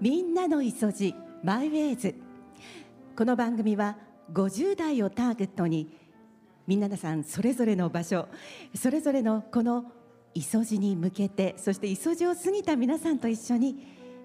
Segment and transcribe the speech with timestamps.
[0.00, 2.14] みんなのいそじマイウェイズ。
[3.14, 3.98] この番組は
[4.32, 5.94] 50代をターゲットに
[6.66, 8.26] みんなさんそれぞれの場所
[8.74, 9.92] それぞれのこの
[10.32, 13.74] いそじに向けてそしていそじを過ぎた皆さんと一緒に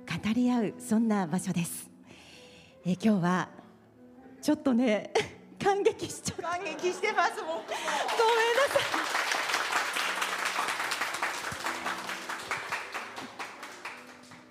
[0.08, 1.90] 語り合うそんな場所です。
[2.86, 3.50] え今日は
[4.42, 5.12] ちょっとね
[5.62, 6.44] 感激しちゃった。
[6.44, 7.68] 感激してますもんごめんな
[8.72, 9.35] さい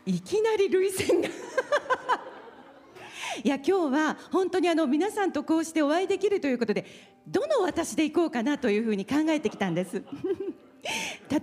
[0.06, 1.28] いきなり涙腺が。
[3.42, 6.84] いや今日は本当にあの皆さんとこうしてお会いできるということで
[7.26, 10.02] どの私でいこうかなというふうに考えてきたんです。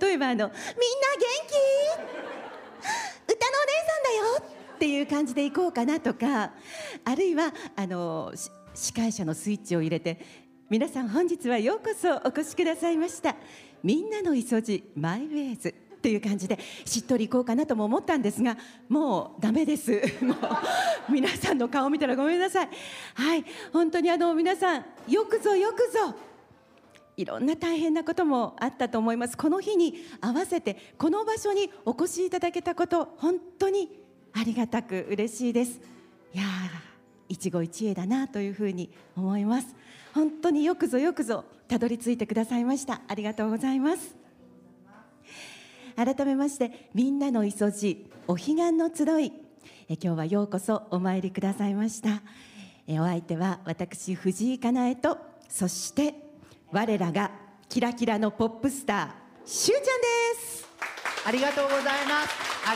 [0.02, 0.54] 例えばあの「みんな元
[3.28, 3.34] 気？
[3.34, 4.14] 歌のお姉さんだ
[4.46, 6.54] よ!」っていう感じでいこうかなとか
[7.04, 8.32] あるいはあの
[8.74, 10.20] 司会者のスイッチを入れて
[10.70, 13.36] 皆さん本日はようこそお越しくださいました。
[13.84, 15.91] みんなのいそじマイウェイズ。
[16.02, 18.58] っていう感じでしっとりいこうかなとも思ったんですが
[18.90, 19.92] もうダメです。
[20.26, 22.70] もう皆さんの顔見たらごめんなさい。
[23.14, 23.46] はい。
[23.72, 26.16] 本当にあの皆さんよくぞよくぞ
[27.18, 29.38] いろんな大変なこともあったと思います。
[29.38, 33.90] この日に合わせてこの場所にお越しいただけたこと本当に
[34.34, 35.80] ありがたく嬉しいです。
[36.34, 36.48] いやー
[37.30, 39.76] 一期一会だなというふうに思います。
[40.16, 43.02] 本当によくぞよくぞたどり着いてくださいました。
[43.08, 44.21] ありがとうございます。
[45.96, 49.34] 改めましてみんなのいそじお彼岸の集い。
[49.90, 52.22] え今日はようこそお参りくださいました。
[52.88, 55.18] えお相手は私藤井かなえと
[55.50, 56.16] そして
[56.72, 57.32] 我らが
[57.70, 60.68] キラキラのポップスターしゅうちゃんです。
[61.26, 62.30] ありがとうございます。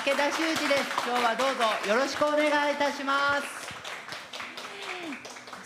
[0.08, 0.82] 明田修二です。
[1.08, 3.40] 今日はどうぞよろしくお願いいたしま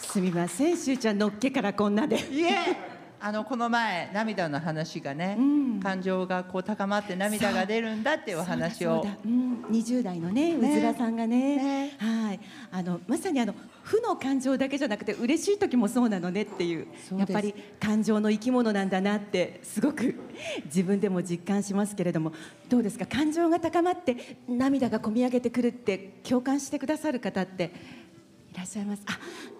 [0.01, 0.11] す。
[0.11, 2.17] すみませんしゅうちゃんのっけからこんなで。
[2.31, 2.88] いえ
[3.21, 5.79] あのこの前涙の話がね、うん。
[5.81, 9.03] 感情がこう高まって涙が出るんだっていうお話を。
[9.03, 11.57] そうん、20代のねうずらさんがね。
[11.57, 11.95] ね。
[11.97, 12.39] はい。
[12.71, 13.53] あのまさにあの
[13.83, 20.15] 負の感情だけじゃなくて嬉しい時もそうなのねっていうやっぱり感情の生き物なんだなってすごく
[20.65, 22.33] 自分でも実感しますけれども。
[22.69, 23.05] どうですか？
[23.05, 27.71] 感情が高まって涙がこみ上げてくるって共感してくださる方って
[28.53, 29.03] いらっしゃいます？
[29.07, 29.19] あ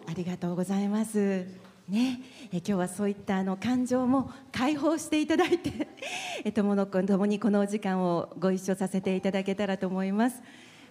[0.09, 2.22] ありがとうございますね、
[2.54, 5.88] え今日はそういったあの感情も解放していただいて
[6.46, 10.42] えとものともにこのお時間をご一緒させていただけたらと思います。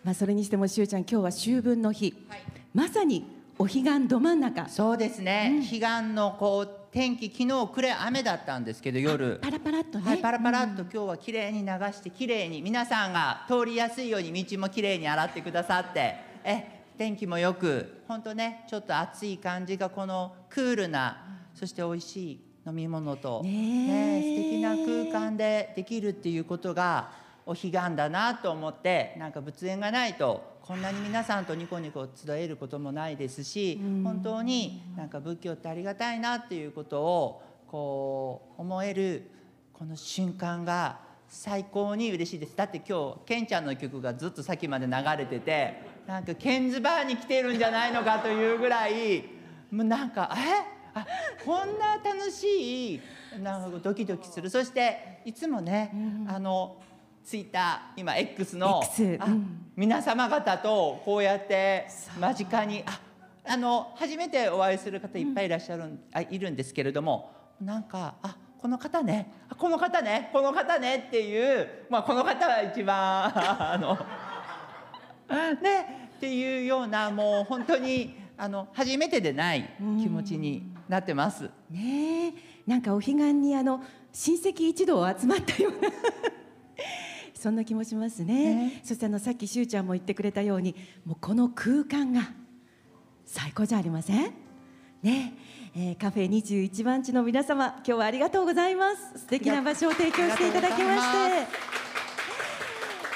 [0.03, 2.41] まあそれにしてもしゅうちゃん今日は秋分の日、はい。
[2.75, 3.25] まさに
[3.58, 4.69] お彼岸ど真ん中。
[4.69, 9.38] そうですね、彼岸のこう天気昨日暮れ雨だったんですけど夜。
[9.41, 16.16] パラパラっとね、はい、パラパラっと今日は綺麗に流して綺麗に皆さんが通りやすいように道も綺麗に洗ってくださって。
[16.42, 24.20] え天気もよく本当ねちょっと暑い感じがこのクールなそして美味しい飲み物とねえ。
[24.20, 27.10] ね素敵な空間でできるっていうことが
[27.47, 34.03] お彼岸だなと思ってなんか仏縁がないとこんなに皆さんとニコニコ集えることもないですしうん。
[34.04, 39.31] 本当になんか仏教ってありがたいなっていうことをこう思える
[39.72, 40.98] この瞬間が
[41.28, 42.56] 最高に嬉しいです。
[42.56, 49.38] だって今日ケンちゃんの曲がずっと先まで流れててなんかケンズバーに来てるんじゃないのかというぐらい
[49.70, 50.78] もうなんかえ？
[50.94, 51.06] あ
[51.44, 53.00] こんな楽しい
[53.40, 54.48] なんかドキドキする。
[54.50, 55.92] そしていつもね、
[56.26, 56.80] あの
[57.24, 59.70] ツイッター今 X の X あうん。
[59.76, 61.86] 皆様方とこうやって
[62.18, 63.00] 間近にあ
[63.46, 73.96] あの初めてお会いする方いっぱいいらっしゃるん、あいるんですけれどもなんかあこの方ねあこの方ねこの方ねっていう、まあ、この方は一番あの
[75.62, 79.69] ねっていうようなもう本当にあの初めてでない
[80.00, 81.50] 気持ちになってます。
[81.71, 82.32] ねえ。
[82.66, 83.82] なんかお彼岸にあの
[84.12, 85.88] 親戚一同集まったような。
[87.34, 88.54] そんな気もしますね。
[88.54, 88.81] ね。
[88.84, 92.32] そしてあのさっきしゅうちゃんも言ってくれたようにもうこの空間が
[93.25, 94.32] 最高じゃありません？
[95.03, 95.34] ね。
[95.76, 99.19] ええーカフェ21番地の皆様今日はありがとうございます。
[99.20, 101.03] 素敵な場所を提供していただきまし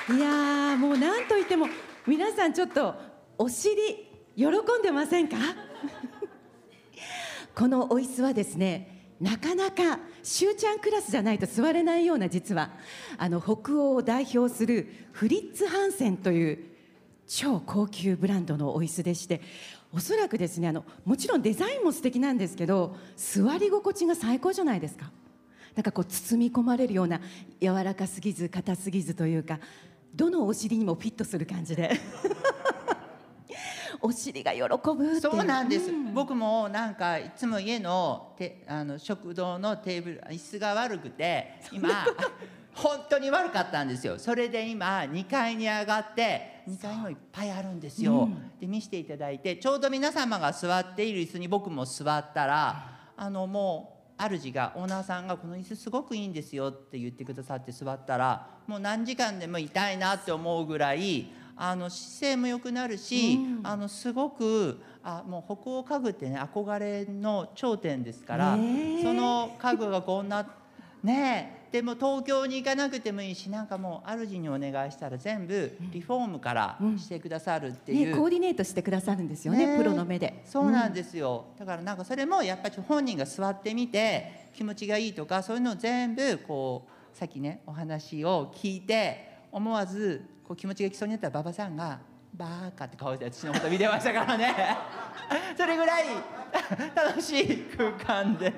[0.08, 0.14] て。
[0.14, 1.66] いやーもうなんといっても
[2.06, 2.94] 皆さんちょっと
[3.38, 3.78] お尻
[4.36, 5.36] 喜んでませんか？
[7.54, 12.70] このお椅子はですねなかなかしゅうちゃんクラスじゃないと座れないような実は
[13.18, 16.58] あの北欧を代表するフリッツ・ハンセンという
[17.26, 19.42] 超高級ブランドのお椅子でして
[19.92, 25.10] おそらくですねあのもちろんデザインも素敵なんですけど座り心地が最高じゃないですか。
[25.74, 27.20] なんかこう包み込まれるような
[27.60, 29.58] 柔らかすぎず硬すぎずというか
[30.14, 31.92] どのお尻にもフィットする感じで。
[34.00, 36.14] お尻が喜ぶそうなんです、ん。
[36.14, 42.06] 僕もなんかいつも家のてあの食堂のテーブル椅子が悪くて今
[42.74, 44.18] 本当に悪かったんですよ。
[44.18, 48.28] それで今2階に上がって2階にもいっぱいあるんですよ、
[48.60, 53.88] で見せていただいてちょうど皆様が座っている椅子に僕も座ったらあのも
[54.18, 61.32] う主がオーナーさんが「この椅子すごくいいんですよ」って言ってくださって座ったらもう何時間でもいたいなって思うぐらい
[61.64, 70.44] あの姿勢も良くなるし、あのすごくあもう北欧家具ってね憧れの頂点ですから、その家具がこんな
[71.04, 80.42] ねえでも東京に行かなくてもいいしなんかもう主にお願いしたら全部リフォームからしてくださるっていう、ね、コーディネートしてくださるんですよねねプロの目で。
[80.44, 91.98] そうなんですよ、だからなんかそれもやっぱり本人が座ってみて気持ちがいいとかそういうのを全部こうさっきねお話を聞いて思わずこう気持ちがきそうになったら馬場さんが
[92.36, 94.54] 「バーカ」って顔して私のこと見てましたからね
[95.56, 96.04] それぐらい
[96.94, 98.52] 楽しい空間で。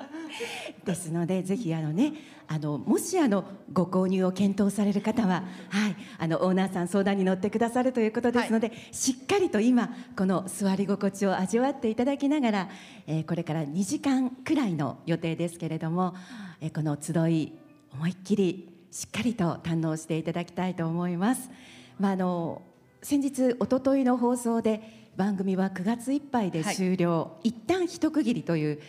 [0.84, 2.14] ですのでぜひあのね
[2.48, 12.68] あのもしあのご購入を検討される方は、はい、あのオーナーさん相談に乗ってくださるということですので、しっかりと今この座り心地を味わっていただきながら、
[13.06, 16.14] えーこれから2時間くらいの予定ですけれども、
[16.60, 17.52] えーこの集い
[17.92, 21.50] 思いっきりしっかりと堪能していただきたいと思います。
[21.98, 22.62] まああの
[23.02, 28.80] 先日一昨日の放送で番組は9月いっぱいで終了、一旦一区切りという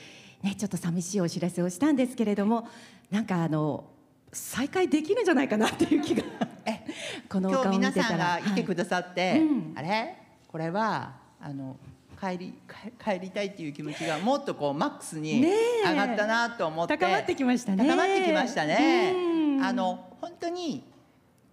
[0.42, 2.68] ねちょっと寂しいお知らせをしたんですけれども
[3.09, 3.86] なんかあの
[4.33, 6.24] 再開できるんじゃないかなっていう気が。
[6.65, 6.86] え
[7.30, 9.74] このお今日皆顔見てたさんらが来てくださって、うん。
[9.75, 10.15] あれ？
[10.47, 11.77] これはあの
[12.19, 15.44] 帰り帰帰りたいっていう気持ちがもっとこうマックスに
[15.86, 17.88] 上がったなと思って、高まってきましたね。
[17.88, 19.13] 高まってきましたね。
[19.15, 20.91] うんあの本当に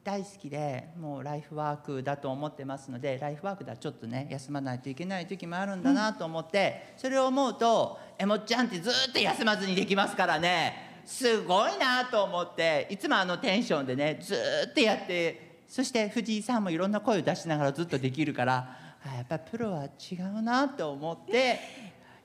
[0.04, 14.34] 大好きでもうライフワークだと思ってますのでライフワークではちょっとね休まないといけない時もあるんだなと思って、それを思うと「えもっちゃんってずっと休まずにできますからねすごいなと思っていつもあのテンションでねず
[14.70, 21.60] っとやってそして藤井さんもいろんな声を出しながらずっとできるからあやっぱプロは違うなと思って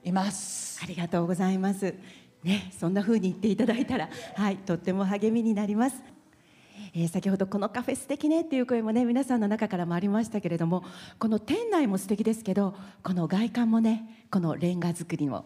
[0.02, 0.80] います。
[0.82, 1.94] ありがとうございます。
[2.44, 5.96] ね、そんな風に言っていただいたら、はい、とっても励みになります。
[6.94, 10.84] えー先ほどこのカフェ素敵ねっていう声もね皆さんの中からもありましたけれども
[11.18, 15.44] この店内も素敵ですけどこの外観もねこのレンガ造りも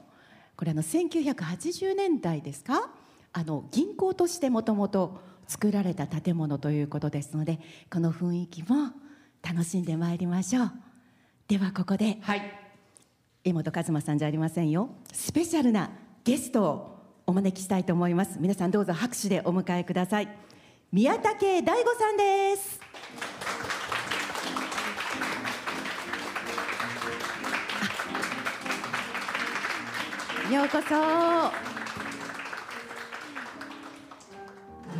[0.56, 2.90] これあの1980年代ですか？
[3.32, 7.60] あの銀行としてもともと作られた建物ということですので
[7.90, 8.90] この雰囲気も
[9.42, 10.72] 楽しんでまいりましょう。
[11.46, 12.42] ではここではい。
[13.44, 14.90] 江本和馬さんじゃありませんよ。
[15.12, 15.90] スペシャルな
[16.28, 18.36] ゲストをお招きしたいと思います。
[18.38, 20.28] 皆さんどうぞ拍手でお迎えください。
[20.92, 21.22] 宮武
[21.64, 22.78] 大吾さんです。
[30.52, 30.96] ようこそ。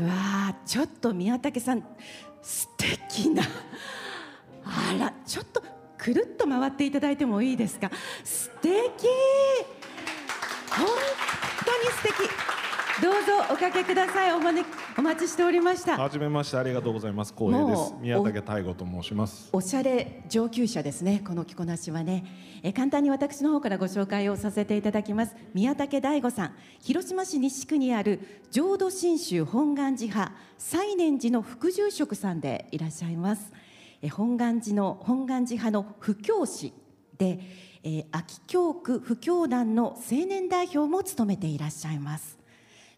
[0.00, 1.84] うわちょっと宮武さん
[2.40, 3.42] 素敵な
[4.64, 5.62] あらちょっと
[5.98, 7.90] くるっと回っていただいてもいいですか？
[8.24, 8.72] 素敵。
[10.70, 10.86] 本
[11.68, 12.30] 当に素敵。
[13.00, 14.32] どうぞおかけください。
[14.32, 15.98] お招きお待ちしておりました。
[15.98, 17.34] はじめましてありがとうございます。
[17.36, 17.94] 光栄です。
[18.00, 19.50] 宮武大吾と申します。
[19.52, 21.22] おしゃれ上級者ですね。
[21.24, 22.24] この着こなしはね。
[22.62, 25.36] え簡単に私の方からご紹介をさせていただきます。
[25.54, 26.56] 宮武大吾さん。
[26.80, 30.34] 広島市西区にある浄土真宗本願寺派。
[30.56, 33.52] 西念寺の副住職さんでいらっしゃいます。
[34.00, 36.72] え本願寺の本願寺派の布教師
[37.18, 37.38] で、
[37.82, 42.38] えー秋教区布教団の青年代表も務めていらっしゃいます。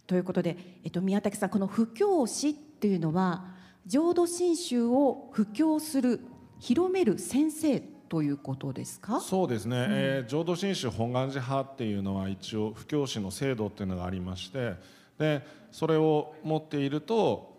[0.06, 3.44] ということで、えっと、宮武さんこの布教師っていうのは
[3.86, 6.20] 浄土真宗を布教する
[6.58, 9.20] 広める先生ということですか？
[9.20, 14.74] そうですね、えー浄土真宗本願寺派っていうのは一応布教師の制度っていうのがありまして
[15.18, 17.49] でそれを持っていると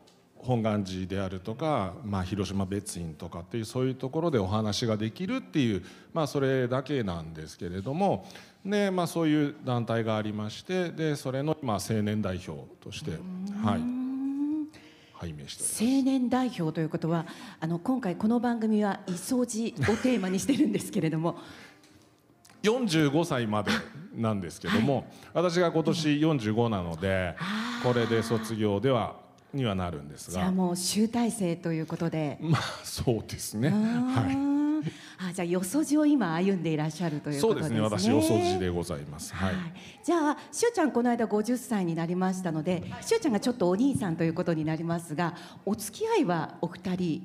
[0.44, 5.84] 本願寺であるとか、まあ、広島別院とかっていうそういうところでお話ができるっていう、
[6.14, 8.26] まあ、それだけなんですけれども
[8.66, 13.12] で、まあ、そういう団体がありましてでそれの、まあ、青年代表として、
[13.64, 13.82] はい、
[15.14, 15.84] 拝命しております。
[15.84, 17.26] 青年代表ということは
[17.60, 21.38] あの今回この番組は「いそじ」をテーマにしてるんですけれども。
[22.64, 23.72] 45歳まで
[24.16, 27.36] なんですけども、私が今年45なので
[27.82, 29.16] これで卒業では
[29.54, 30.34] にはなるんですが。
[30.34, 32.38] じゃあもう集大成ということで。
[32.42, 33.70] まあそうですね。
[33.70, 34.36] あはい。
[34.36, 34.52] ー
[35.20, 38.00] あじゃあよそじを今歩んでいらっしゃるというそうでことですね。
[38.00, 38.16] すね。
[38.16, 39.34] 私お掃除でございます。
[39.36, 39.54] はい、
[40.04, 47.22] じゃあしゅうちゃんこの間50歳になりましたので、しゅうちゃんがちょっとお兄さんということになりますがお付き合いはお二人？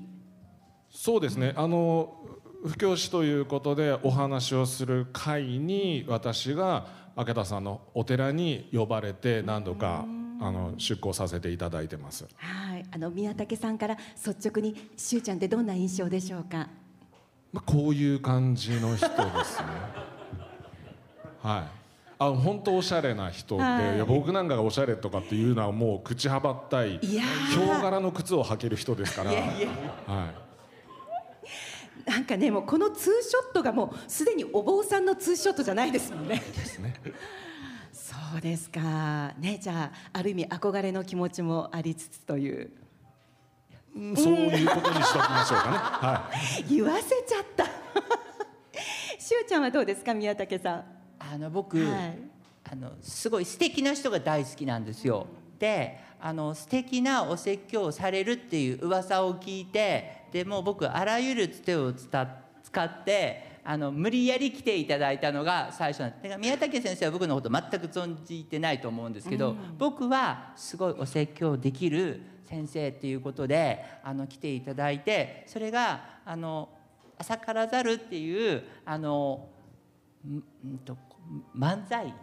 [0.90, 1.54] そうですね。
[1.56, 2.14] あの
[2.66, 10.04] 布教師ということでお話をする会に私が明田さんのお寺に呼ばれて何度か
[10.40, 12.26] あの出向させていただいてます。
[12.36, 16.68] はい、あの宮武さんから率直にしゅうちゃんってどんな印象でしょうか？
[17.52, 19.14] まあ、こういう感じの人で
[19.44, 19.66] すね。
[21.42, 21.76] はい。
[22.18, 29.36] あ本当おしゃれな人で、はいい、や僕なんかがおしゃれとかっていうのはもう口はばったいヒョウ柄の靴を履ける人ですから、は
[32.06, 36.42] い、なんかねもうこのツーショットがもうすでにお坊さんのツーショットじゃないですもんね。
[36.54, 36.94] ですね。
[38.36, 39.32] そうですか。
[39.38, 42.70] ねじゃあある意味憧れの気持ちもありつつという。
[43.96, 45.76] うんそういうことにしておきましょうかね。
[45.78, 46.64] はい。
[46.68, 47.64] 言わせちゃった。
[49.18, 50.84] しゅうちゃんはどうですか宮武さん。
[51.18, 52.18] あの僕、はい
[52.70, 55.28] あのすごい素敵な人が大好きなんですよ。
[55.58, 62.20] であの素敵なお説教をされるっていう噂を聞いてでもう僕あらゆるつてを使
[62.84, 76.68] ってあの無理やり来ていただいたのが最初なんです宮武先生は僕のこと全く存じてないと思うんですけど、僕はすごいお説教できる先生っていうことであの来ていただいてそれがあの
[77.18, 79.48] 朝からざるっていうあの
[80.24, 80.96] んんと
[81.56, 82.14] 漫才。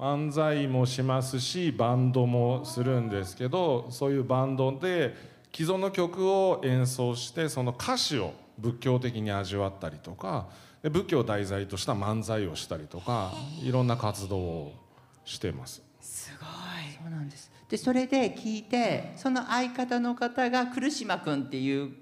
[0.00, 5.14] 漫才もしますしバンドもするんですけどそういうバンドで
[5.52, 10.48] 既存の曲を演奏してその歌詞を仏教的に味わったりとか
[10.82, 13.32] で仏教を題材とした漫才をしたりとか
[13.62, 14.74] いろんな活動を
[15.24, 15.82] してます。
[16.00, 16.68] すごい。
[17.02, 21.92] そうなんですでそれで聞いてその相方の方が来島君っていう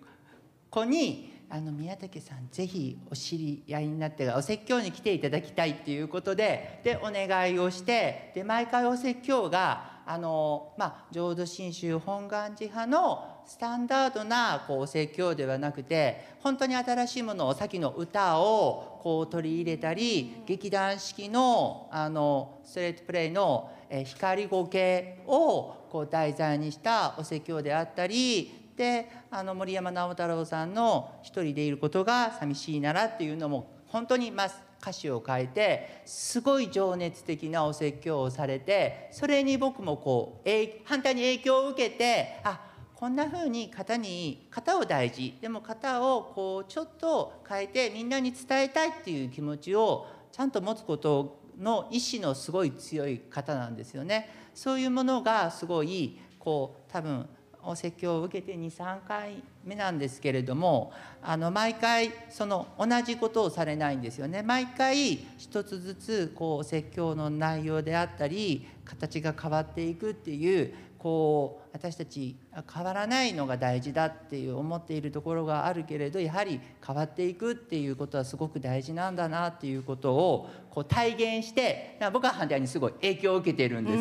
[0.70, 34.50] 子にあの宮武さんぜひお知り合いになってお説教に来ていただきたいっていうことででお願いをしてで毎回お説教があの、まあ、浄土真宗本願寺派のスタンダードなこうお説教ではなくて本当に新しいものをさっきの歌をこう取り入れたり劇団四季のあのストレートプレイのえー光語系をこう題材にしたお説教であったりであの森山直太朗さんの「一人でいることが寂しいなら」っていうのも本当にまあ
[34.80, 40.48] 歌詞を変えてすごい情熱的なお説教をされてそれに僕もこう
[40.84, 42.65] 反対に影響を受けてあ
[42.96, 54.30] こんな風に型に型を大事でも型をこうちょっと変えてみんなに伝えたいっていう気持ちをちゃんと持つことの意志のすごい強い方なんですよね。
[54.54, 57.28] そういうものがすごいこう多分
[57.62, 70.72] お説教を受けて23回目なんですけれどもあの毎回その同じことをされないんですよね毎回一つずつこう説教の内容であったり形が変わっていくっていう
[71.06, 72.36] こう私たち
[72.74, 83.98] 変わらないのが大事だっていう思っているところがあるけれどやはり変わっていくっていうことはすごく大事なんだなっていうことをこう体現して僕は反対にすごい影響を受けているんです。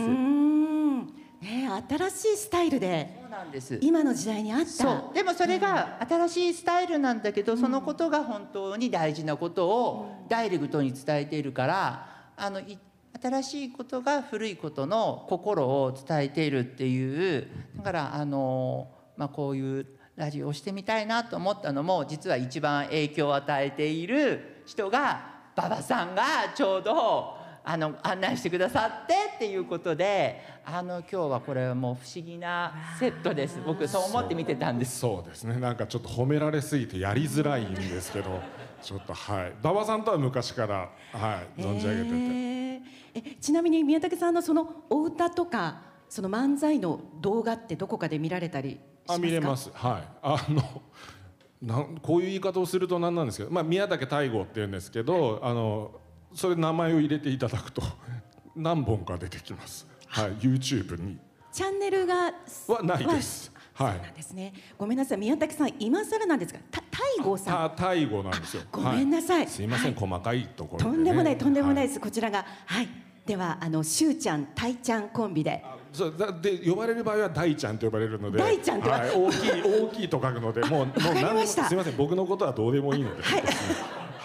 [1.48, 4.66] ね新しいスタイルでそうなんです今の時代に合った。
[4.66, 12.80] そうでもそれが新しいスタイルなんだけど、そのことが本当に大事なことをダイレクトに伝えているからあのい
[13.22, 26.24] 新しいことが古いことの心を伝えているっていうだからあの、まあ、こういうラジオをしてみたいなと思ったのも実は一番影響を与えている人が馬場さんが
[26.56, 35.00] ちょうどあの案内してくださってっていうことであの今日はこれはもう不思議なセットです僕そう思って見てたんです。
[35.00, 35.60] そうですね。
[35.60, 38.40] なんかちょっと褒められすぎてやりづらいんですけど
[38.84, 39.54] ちょっとはい。
[39.64, 49.14] 馬場さんとは昔から、はい、存じ上げてて、えーえちなみに宮武さんのそのお歌とかその漫才の動画ってどこかで見られたりしますか？
[49.16, 49.72] あ見れます。
[49.74, 50.08] はい。
[50.22, 50.82] あの
[51.62, 56.00] なんこういう言い方をするとなんなんですけど、まあ、宮武大吾って言うんですけどあの
[56.34, 57.82] それ名前を入れていただくと
[58.56, 61.18] 何本か出てきます、はい、YouTube に。
[61.52, 62.34] チャンネルが
[62.68, 63.52] はないです。
[63.74, 64.00] はい。
[64.02, 64.54] なんですね。
[64.78, 65.18] ごめんなさい。
[65.18, 67.70] 宮武さん今更なんですがた大吾さん。
[67.70, 68.64] た大吾なんですよ。
[68.72, 69.46] ごめんなさい。
[69.46, 72.90] はすいません、細かいところとんでもないとんでもないはです、こちらがはい
[73.25, 75.63] ではあのしゅうちゃんたいちゃんコンビで。
[75.91, 81.62] そうだで呼ばれる場合は大ちゃんと呼ばれるので大ちゃんってはい、大きい大きいと書くのでもうもうわかりました。
[81.62, 83.44] 何もすいません僕のことはどうでもいいので、はい。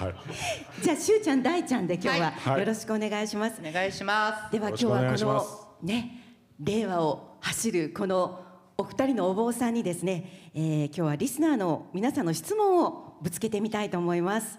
[0.06, 0.14] はい、
[0.82, 2.60] じゃあしゅうちゃん大ちゃんで今日ははい。
[2.60, 4.52] よろしくお願いします、お願いします。
[4.52, 6.24] では今日はこのね
[6.58, 8.40] 令和を走るこの
[8.76, 14.58] お二人のお坊さんにですね、えー今日はリスナーの皆さんの質問をぶつけてみたいと思います。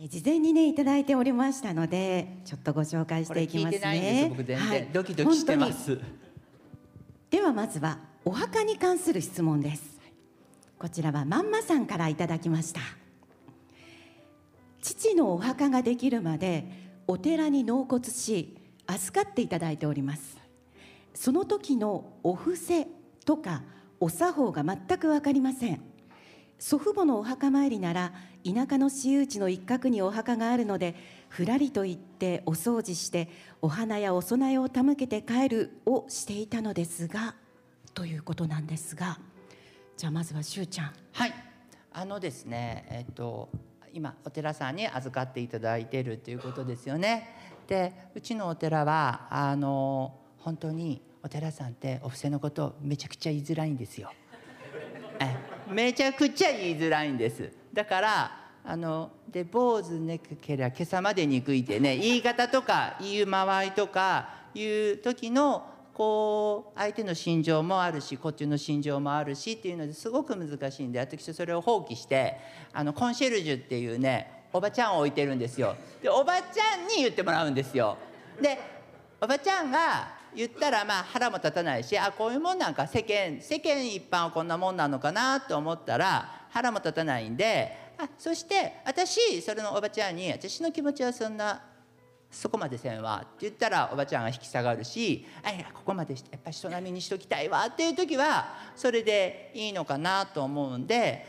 [0.00, 4.32] えー事前にねいただいておりましたのでちょっとご紹介していきますね。
[4.56, 4.88] はい。
[4.92, 5.98] ドキドキしてます。
[7.30, 9.98] ではまずはお墓に関する質問です。
[10.78, 12.80] こちらはまんまさんからいただきました。
[14.80, 16.64] 父のお墓ができるまで
[17.08, 20.38] お寺に納骨し預かっていただいております。
[21.12, 22.86] その時のお布施
[23.24, 23.62] とか
[23.98, 25.80] お作法が全く分かりません。
[26.60, 28.12] 祖父母のお墓参りなら
[28.44, 30.94] 田舎の私有地の一角にお墓があるので
[31.28, 33.28] ふらりと行ってお掃除して
[33.60, 37.34] お花やお供えを手向けて帰るをしていたのですが
[37.94, 39.18] ということなんですが
[39.96, 40.92] じゃあまずはしゅうちゃん。
[41.12, 41.34] はい。
[41.92, 43.48] あのですねえっと
[43.92, 47.34] 今お寺さんに預かっていただいているということですよね。
[47.66, 54.12] でうちのお寺はあの本当にお寺さんってお布施のことめちゃくちゃ言いづらいんですよ。
[55.18, 55.36] え。
[55.70, 57.52] めちゃくちゃ言いづらいんです。
[57.78, 58.30] だから
[58.64, 72.36] あので坊主ねくけりゃ今朝まで憎いてね言い方とか言う間合いとかいう時のこう相手の心情もあるしこっちの心情もあるしっていうのですごく難しいんで私それを放棄して
[72.72, 75.76] あのコンシェルジュっていうねおばちゃんを置いてるんですよ。
[76.02, 77.96] でおばちゃんに言ってもらうんですよ。
[78.42, 78.58] で
[79.20, 91.62] おばちゃんが言ったらまあ腹も立たないしあこういうもんなんか世間世間一般はこんなもんなのかなと思ったら腹も立たないんであそして私それのおばちゃんに私の気持ちはそんな
[92.30, 101.26] そこまでせんわって言ったらおばちゃんが引き下がるしあいやここまでやっぱり人並みにしときたいわっていう時はそれでいいのかなと思うんで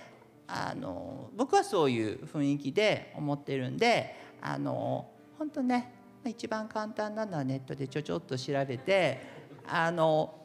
[0.48, 9.22] あの僕はそういう雰囲気で思ってるんであの本当ね一番簡単なのはネットでちょちょっと調べて
[9.66, 10.36] あの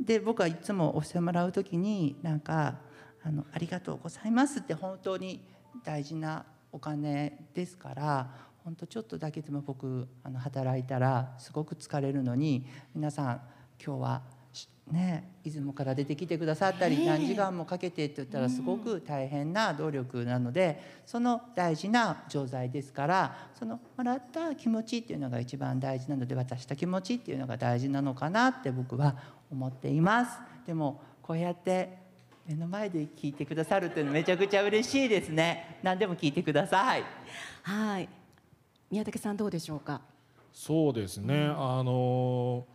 [0.00, 2.76] で僕はいつもおしてもらう時になんか
[3.22, 5.46] あの「ありがとうございます」って本当に
[5.84, 8.30] 大事なお金ですから
[8.64, 13.40] 本当ちょっとだけでも僕あの働いたらすごく疲れるのに皆さん
[13.84, 14.22] 今日は
[14.90, 29.16] ね出雲から出てきてくださったり何時間もかけてって言ったらすごく大変な努力なのでその大事な錠剤ですからそのもらった気持ちっていうのが一番大事なので渡した気持ちっていうのが大事なのかなって僕は
[29.50, 30.38] 思っています。
[30.66, 31.98] でもこうやって
[32.46, 35.78] 目の前で聞いてくださるっていうのめちゃくちゃ嬉しいですね。
[35.82, 37.04] 何でも聞いてください。
[37.62, 38.08] はい
[38.90, 40.00] 宮武さんどうでしょうか？
[40.52, 42.66] そうですね、あの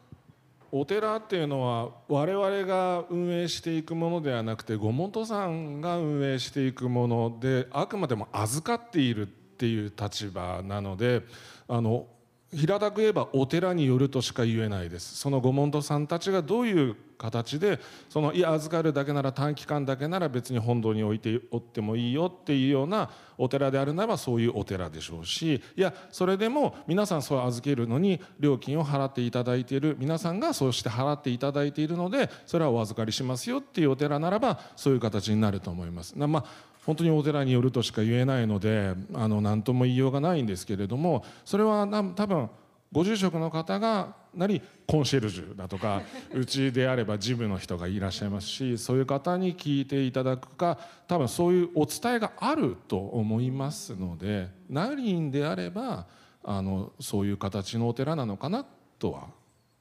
[0.71, 11.23] お寺っていうのは我々が運営していくものではなくてご本さんが運営していくものであくまでも預かっているっていう立場なので
[11.67, 12.07] あの
[12.53, 15.17] 平たく言えばお寺によるとしか言えないです。
[15.17, 36.13] そのご門徒さんたちがどういう形でそのいや預かるだけなら短期間だけなら別に本堂に置いておってもいいよっていうようなお寺であるならばそういうお寺でしょうしいやそれでも皆さんそう預けるのに料金を払っていただいている皆さんがそうして払っていただいているのでそれはお預かりしますよっていうお寺ならばそういう形になると思います。
[36.17, 42.49] なまあ本当にお寺によるとしか言えないのであの何とも言いようがないんですけれどもそれはな多分
[42.95, 46.01] ご住職の方がなりコンシェルジュだとか
[46.33, 56.07] うちであれば事務の人がいらっしゃいますしそういう方に聞いていただくか多分そういうお伝えがあると思いますのでないんであれば
[56.41, 58.65] あのそういう形のお寺なのかな
[58.97, 59.27] とは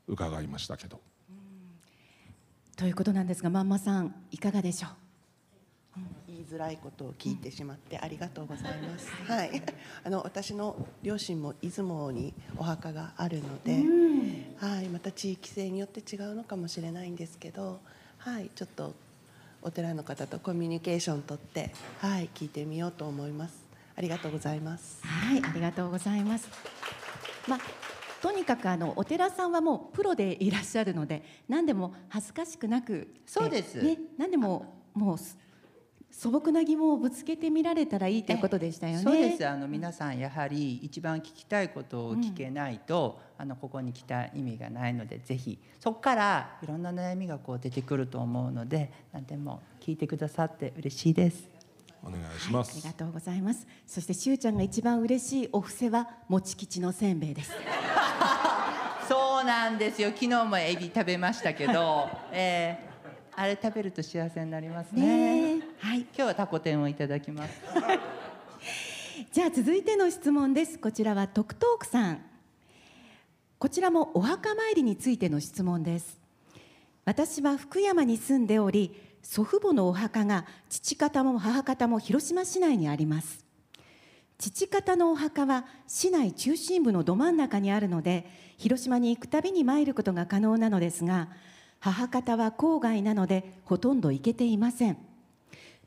[0.08, 1.00] 伺いましたけど。
[2.76, 5.03] ということなんですがまんまさんいかがでしょう？
[6.54, 9.10] づらいことを聞いてしまってありがとうございます。
[9.26, 9.62] はい、
[10.04, 13.82] あの私の両親も出雲にお墓があるので、
[14.56, 17.80] はい、また地域性によって違うのかもしれないんですけど、
[18.18, 18.94] はい、ちょっと
[19.62, 23.64] お寺の方とコミュニケーション取って、はい、聞いてみようと思います。
[23.96, 25.00] ありがとうございます。
[25.04, 25.42] はい。
[25.42, 26.48] ありがとうございます。
[27.48, 27.60] まあ
[28.22, 33.82] とにかくあのお寺さんはもうプロでいらっしゃるので何でも恥ずかしくなくそうです。
[33.82, 35.36] ね、何でももうす
[36.16, 39.02] 素朴な疑問をぶつけてみられたらいいということでしたよね。
[39.02, 51.48] そうですあの皆さんやはり一番聞きたいことを聞けないと、あのここに来た意味がないのでぜひそこからいろんな悩みがこう出てくると思うので何でも聞いてくださって嬉しいです。
[52.04, 53.66] お願いしまありすがとうございます。
[53.84, 57.50] そしてしゅうちゃんが一番嬉しいお布施はもち吉のせんべいです。
[59.08, 62.93] そうなんですよ昨日もエビ食べましたけど、えー
[63.36, 65.56] あれ食べると幸せになりますね。
[65.56, 66.00] ねえはい。
[66.00, 67.60] 今日はタコ天をいただきます。
[69.32, 70.78] じゃあ続いての質問です。
[70.78, 72.20] こちらはトクトークさん。
[73.58, 76.20] こちらもお墓参りについての質問です。
[77.04, 83.44] 私は福山に住んでおり、祖父母のお墓が父方も母方も広島市内にあります。
[84.38, 88.26] 父方のお墓は市内中心部のど真ん中にあるので、
[88.58, 91.28] 広島に行くたびに参ることが可能なのですが、
[91.84, 94.96] 母方は郊外なのでほとんど行けていません。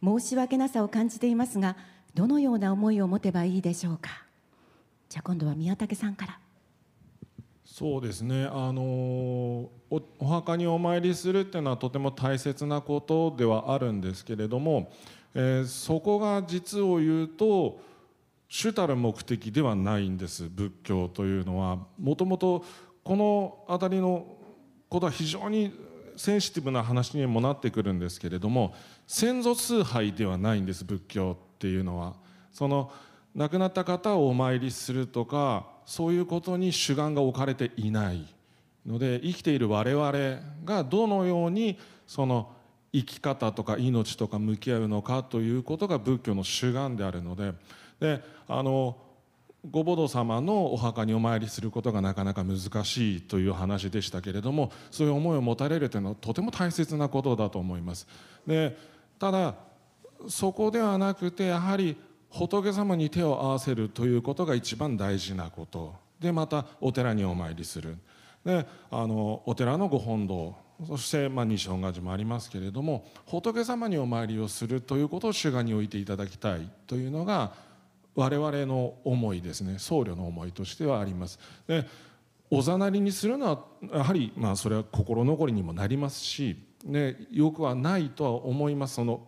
[0.03, 1.75] 申し訳なさを感じていますが
[2.13, 4.11] どのような思いを持てばいいでしょうか。
[5.09, 6.39] じゃあ今度は宮武さんから。
[7.65, 8.45] そうですね。
[8.45, 9.71] あのお
[10.21, 14.91] 墓にお参りするっていうのはとても大切なことではあるんですけれども、
[15.33, 17.81] えーそこが実を言うと
[18.47, 20.47] 主たる目的ではないんです。
[20.47, 21.79] 仏教というのは。
[21.97, 22.63] もともと
[23.03, 24.37] この辺りの
[24.89, 25.86] ことは非常に
[26.17, 28.73] センシティブな話にもなってくるんですけれども
[29.05, 32.15] 先祖崇拝ではないんです仏教っていうのは。
[32.51, 32.91] その
[33.35, 38.25] 亡くなった方をお参りするとかそういうことに主眼が置かれていない
[38.83, 40.11] ので生きている我々
[40.65, 41.77] がどのように
[42.07, 42.51] その
[42.91, 47.53] 生き方とか命とか向き合うのかということが仏教の主眼であるので
[47.99, 48.97] であの
[49.71, 58.07] ご母堂様のお墓にお参りすることがなかなか難しいという話でしたけれどもそういう思いを持たれるというのはとても大切なことだと思います。
[58.45, 58.77] で
[59.19, 59.55] ただ
[60.27, 61.95] そこではなくてやはり
[62.29, 67.97] 仏様に手を合わせるということが一番大事なことでまたお寺にお参りする
[68.43, 77.53] であのお寺のご本堂そして、まあ、西本願寺もありますけれども仏様にお参りをするということを主眼に置いていただきたいというのが
[78.17, 81.39] 我々の思いですね僧侶の思いとしてはあります。
[81.67, 81.85] で
[82.49, 89.21] おざなりにするのはやはりまあそれは心残りにもなりますし、ね、よくはないとは思いますその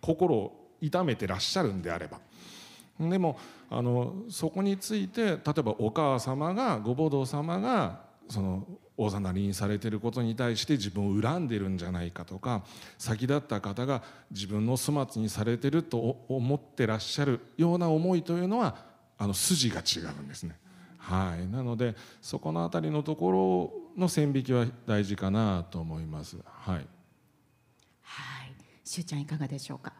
[0.00, 2.20] 心を痛めてらっしゃるんであれば。
[2.98, 3.38] でも
[3.70, 12.64] あのそこについて例えばお母様がご母堂様がそのおざなりにされていることに対して自分を恨んでるんじゃないかとか
[12.98, 18.76] 先立った方が自分の粗末にされてると思ってらっしゃるような思いというのは
[19.16, 20.58] あの筋が違うんですね。
[20.98, 26.36] はい、なのでそこのあたりのところの線引きは大事かなと思います。
[26.44, 26.86] はい。
[28.02, 28.52] はい、
[28.84, 29.92] しゅうちゃんいかがでしょうか？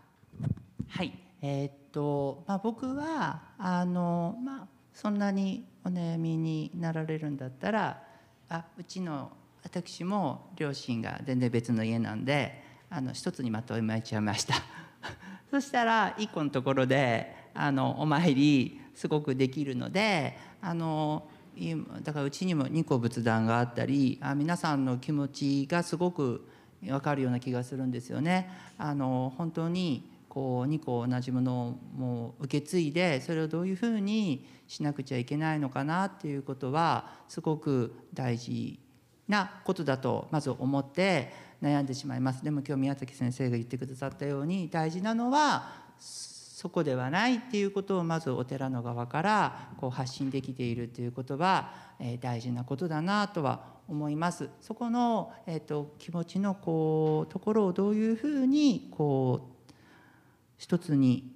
[0.88, 8.03] はい、えーっとまあ僕はあのまあそんなにお悩みになられるんだったら、
[8.49, 9.31] あうちの
[9.63, 14.55] 私も両親が全然別の家なんで、あの一つにまとめちゃいました。
[15.51, 21.29] そしたら一個のところであのお参りすごくできるので、あの
[22.03, 26.49] だからうちにも二個仏壇があったり、あ皆さんの気持ちがすごく
[26.83, 28.49] 分かるような気がするんですよね。
[28.79, 38.79] あの本当にこう2個同じものをもう受け継いでそれをどういうふうにしなくちゃいけないのかなっていうことはすごく大事
[39.27, 54.51] なことだとまず思って悩んでしまいますでも今日宮崎先生が言ってくださったように大事なのはそこではないっていうことをまずお寺の側からこう発信できているっていうことは、えー大事なことだなとは思います。
[54.61, 59.58] そこの、えー、と気持ちのこうところをどういうふうにこう
[60.59, 61.33] 一つに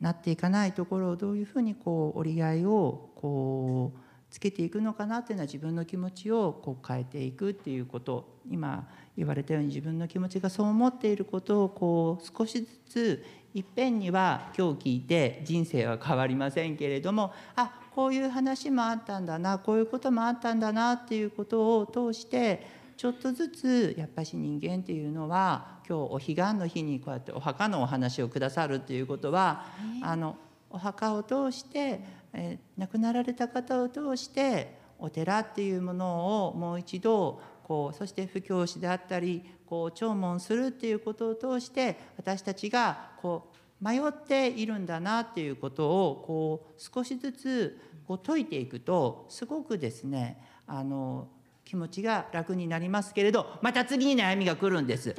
[0.00, 3.98] なっていかないところをどういうふうにこう折り合いをこう
[4.30, 8.34] つけていくのかなっていうのは自分の気持ちをこう変えていくっていうこと。
[8.50, 29.64] 今言われたように自分の気持ちがそう思っていることをこう少しずついっぺんには今日聞いて人生は変わりませんけれどもあこういう話もあったんだなこういうこともあったんだなっていうことを通してちょっとずつやっぱし人間っていうのは今日お彼岸の日にこうやってお墓のお話をくださるっていうことは
[30.02, 30.36] あの
[30.70, 32.00] お墓を通して、
[32.32, 51.28] えー亡くなられた方を通してお寺っていうものをもう一度こうそして布教師であったりこう弔問するっていうことを通して私たちがこう迷っているんだなっていうことをこう少しずつこう解いていくとすごくですねあの
[51.64, 55.14] 気持ちが楽になりますけれどまた次に悩みが来るんです。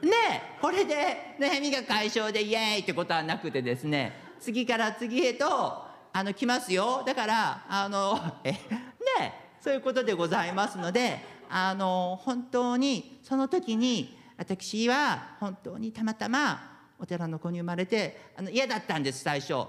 [0.00, 0.10] ね
[0.56, 8.58] えこれで悩みが解消でイエーイってことはなくてですね次から次へとあの来ますよだからあの えね
[9.20, 11.18] えそういうことでございますので
[11.50, 19.66] あの本当にその時に私は本当にたまたまお寺の子に生まれてあの嫌だったんです最初。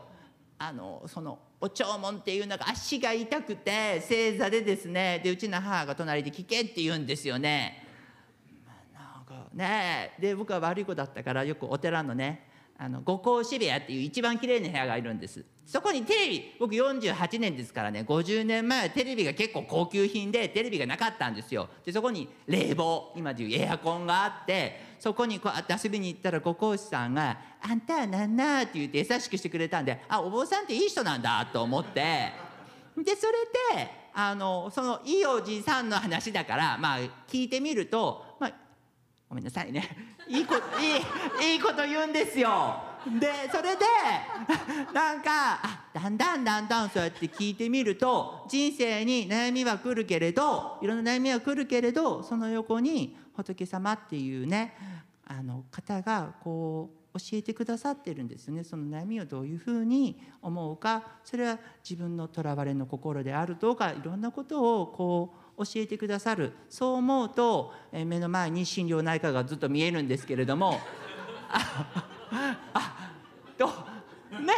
[0.62, 7.86] あのそのお弔問っていうのが足が痛くて正座でですねでうちの母が隣で聞けって言うんですよね。
[9.54, 32.50] ねで僕は悪い子だったからよくお寺のねあの五香渋谷っていう一番綺麗な部屋がいるんですそこにテレビ僕48年ですからね50年前テレビが結構高級品でテレビがなかったんですよでそこに冷房今でいうエアコンがあってそこにこうやって遊びに行ったらご講師さんが「あんたはなんな」って言って優しくしてくれたんであお坊さんっていい人なんだと思って。
[32.98, 33.34] でそれ
[33.76, 38.54] であのそのいいおじさんの話だからまあ聞いてみるとまあ
[39.30, 39.88] ごめんなさいね。
[40.28, 42.84] いいこいいいいこと言うんですよ。
[43.20, 43.86] でそれで
[44.94, 45.60] なんか
[45.94, 54.76] だんだんだんだんそうやって聞いてみると人生に悩みは来るけれどいろんな悩みは来るけれどその横に仏様っていうね
[55.26, 58.64] あの方がこう教えてくださってるんですよね。
[58.64, 61.20] その悩みをどういうふうに思うか。
[61.24, 66.54] それは自分のとらわれの心であるとかいろんなことをこう教えてくださる。
[66.70, 70.80] そう思うと、目の前に心療内科がずっと見えるんですけれども。
[71.50, 71.92] あ
[72.74, 73.12] あ
[73.58, 73.66] と
[74.40, 74.54] ね。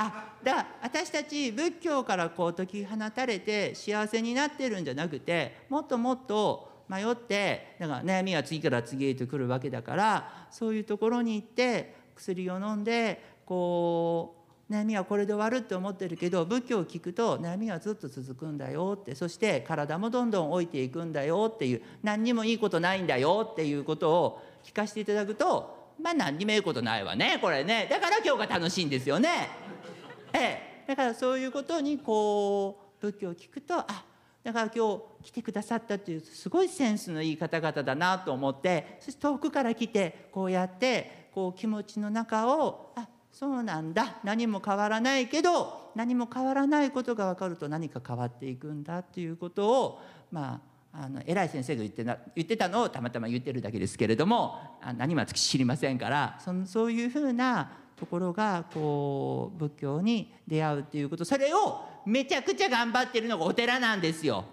[0.00, 14.38] あだ私たち仏教からこう解き放たれて幸せになってるんじゃなくてもっともっと迷ってだから悩みは次から次へと来るわけだからそういうところに行って薬を飲んでこう
[14.72, 29.48] 悩みはこれで終わるって思ってるけど仏教を聞くと悩みはずっと続くんだよってそして体もどんどん老いていくんだよっていう何にもいいことないんだよっていうことを聞かせていただくとまあ何にもいいことないわねこれねだから今日が楽しいんですよね。
[30.34, 34.04] ええ、だからそういうことにこう仏教を聞くとあ
[34.42, 50.00] だから今日来てくださったっていうすごいセンスのいい方々だなと思ってそして遠くから来てこうやってこう気持ちの中をあそうなんだ何も変わらないけど何も変わらないことが分かると何か変わっていくんだっていうことを
[50.32, 50.60] ま
[50.92, 64.44] ああの偉い先生が言ってな言ってたのをたまたま言ってるだけですけれどもあ何も知りませんからそのそういうふうなところがこう仏教に出会うっていうことそれをめちゃくちゃ頑張ってるのがお寺なんですよ。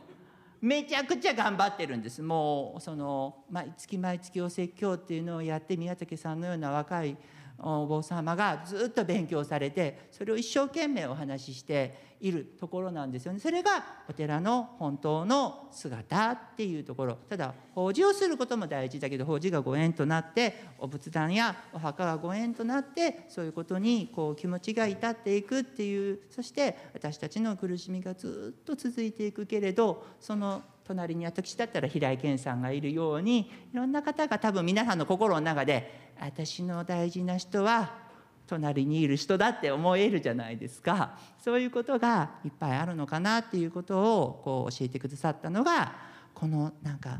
[0.62, 7.16] めちゃくちゃ頑張ってるんですもうその毎月毎月お説教っていうのをやって宮武さんのような若い
[7.58, 13.40] お坊様がずっと勉強されてそれを一生懸命お話ししているところなんですよね。
[13.40, 17.18] それがお寺の本当の姿っていうところ。
[17.30, 38.06] ただ法事をすることも大事だけど法事がご縁となってお仏壇やお墓がご縁となってそういうことにこう気持ちが至っていくっていうそして私たちの苦しみがずっと続いていくけれどその隣に私だったら平井堅さんがいるようにいろんな方が多分皆さんの心の中で私の大事な人は
[38.48, 41.18] 隣にいる人だって思えるじゃないですか。
[41.44, 45.96] そういうことがいっぱいあるのかなっていうことをこう教えてくださったのが
[46.36, 47.20] このなんか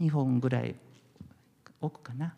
[0.00, 0.74] 2本ぐらい
[1.80, 2.34] 奥かな。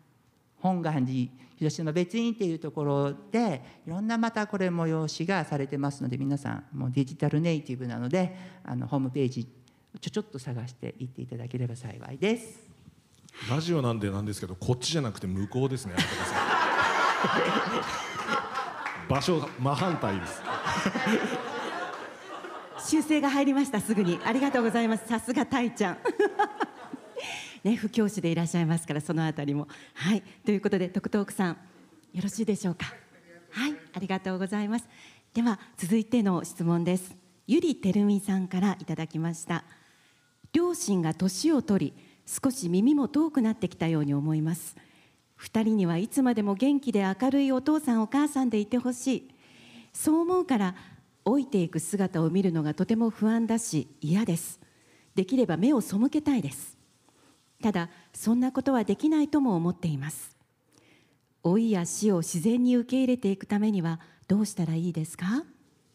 [0.59, 9.49] 本願寺広島別院っていうところでいろんなまたこれ催しがされてますので皆さんもうデジタルネイティブなのであのホームページ
[10.01, 12.61] ちょちょっと探していっていただければ幸いです。
[13.51, 15.95] ラジオなんでなんですけどこっちじゃなくて向こうですね。
[19.09, 20.43] 場所真反対です。
[22.87, 24.19] 修正が入りましたすぐに。
[24.25, 25.07] ありがとうございます。
[25.07, 25.99] さすがたいちゃん。
[27.65, 29.69] ね不教師でいらっしゃいますからそのあたりも。
[29.95, 30.23] はい。
[30.45, 31.57] ということで徳東区さん
[32.13, 32.87] よろしいでしょうか？
[33.51, 33.77] はい。
[33.95, 34.89] ありがとうございます。
[35.35, 37.17] では続いての質問です。
[37.47, 39.63] ゆりてるみさんからいただきました
[40.53, 44.77] 両親が年を取り少し耳も遠くなってきたように思います。
[45.41, 49.31] 2人にはいつまでも元気で明るいお父さんお母さんでいてほしい。
[49.93, 50.75] そう思うから
[51.25, 54.61] 老いていく姿を見るのがとても不安だし嫌です。
[55.15, 56.77] できれば目を背けたいです。
[57.63, 60.37] ただそんなことはできないとも思っています。
[61.45, 65.45] 老いや死を自然に受け入れていくためにはどうしたらいいですか？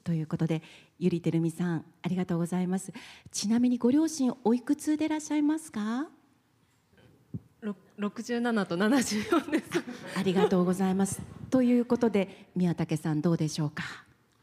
[0.03, 0.63] ということで
[1.01, 2.93] ゆりてるみさんありがとうございます
[3.31, 6.07] ちなみにご両親おいくつでいらっしゃいますか？
[7.97, 9.65] 六十七と七十四です。
[10.15, 11.21] ありがとうございます。
[11.49, 13.83] ということで宮武さんどうでしょうか？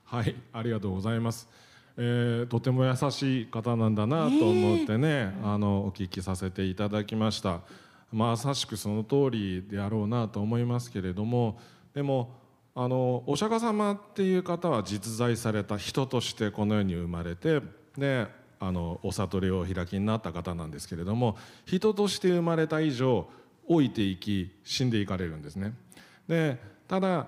[0.05, 1.49] はい、ありがとうございます。
[1.97, 7.61] えー、とても優しい方なんだなと思ってね、えー、あのお聞きさせていただきました。
[8.13, 11.61] まさしくその通りであろうなと思いますけれども、
[11.95, 12.33] でも
[12.81, 17.61] あのお釈迦様っていう方は実在された人としてこの世に生まれて、
[17.97, 18.29] で
[18.61, 21.37] あのお悟りを開きになった方なんですけれども
[21.67, 23.29] 人として生まれた以上
[23.69, 25.75] 老いていき死んでいかれるんですね。
[26.29, 27.27] でただ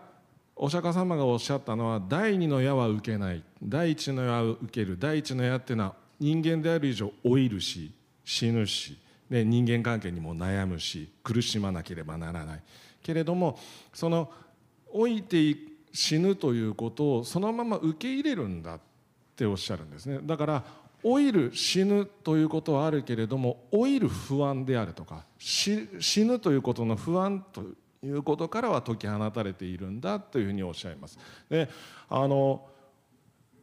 [0.54, 7.90] お釈迦様がおっしゃったのは第二の矢は受けない第一の矢は受ける第一の矢っていうのは人間である以上老いるし
[8.24, 8.96] 死ぬし
[9.28, 12.60] で人間関係にも悩むし苦しまなければならない
[13.02, 13.58] けれども
[13.92, 14.30] その
[14.94, 15.56] 老いて
[15.92, 18.80] 死ぬということをそのまま受け入れるんだっ
[19.36, 20.64] ておっしゃるんですねだから
[21.02, 25.88] 老いる死ぬということはあるけれども老いる不安であるとか死
[26.24, 27.62] ぬということの不安と
[28.02, 31.18] いうことからは解き放たれているんだというふうにおっしゃいます。
[31.48, 31.68] で
[32.08, 32.66] あの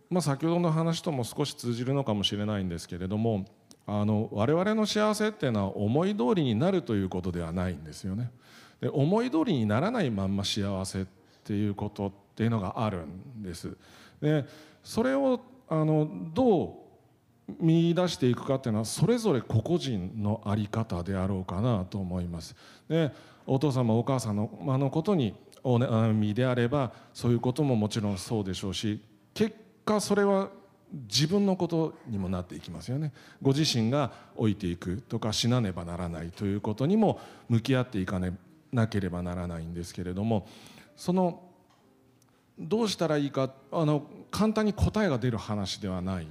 [0.10, 3.46] まあ、先ほどの話とも少し通じるのかもしれないんですけれども
[3.86, 8.32] あの我々の幸せっていうのは思い通りになるということではないんですよね。
[8.80, 11.06] で思い通りにならないまんま幸せっ
[11.48, 13.78] ていうことっていうのがあるんです。
[14.22, 14.46] で
[14.84, 22.56] それをあのどう見出していくかっていうのはそれぞれ個々人の在り方であろうかなと思います。
[22.90, 23.12] で
[23.46, 25.34] お父様お母さんのあのことに
[25.64, 29.02] お悩みであればそういうことももちろんそうでしょうし
[29.34, 29.56] 結
[29.86, 30.50] 果それは
[30.94, 38.22] 自分のことにもなっていきますよねご自身が老いていくとか死なねばならないということにも向き合っていか
[38.72, 40.48] なければならないんですけれども
[40.98, 41.44] その
[42.60, 46.28] どうしたらいいかあの簡単に答えが出る話ではない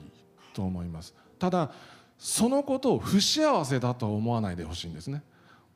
[0.53, 1.15] と思います。
[1.39, 1.71] ただ
[2.19, 5.23] そのことを不幸せだとは思わないでほしいんですね。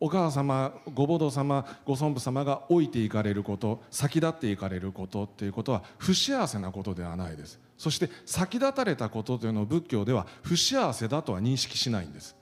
[0.00, 7.60] お母様ご母堂様ご尊父様が老いていかれること先立っていかれることっていうことは不幸せなことではないです。
[7.76, 12.34] そして先立たれたことというのを仏教では不幸せだとは認識しないんです。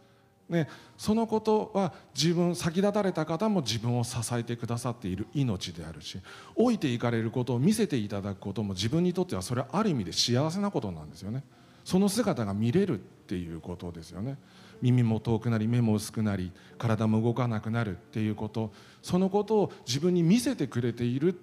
[0.48, 5.26] ね、そのことは自分先立たれた方も自分を支えてくださっている。
[5.34, 6.18] 命であるし
[6.56, 11.44] 老いていかれることを見せていただくことも自分にとってはそれはある意味で幸せなことなんですよね。
[11.84, 14.37] その姿が見れるっていうことですよね。
[14.80, 18.72] 耳も遠くなり目も薄くなり体も動かなくなるっていうこと。
[19.02, 21.38] そのことを自分に見せてくれている。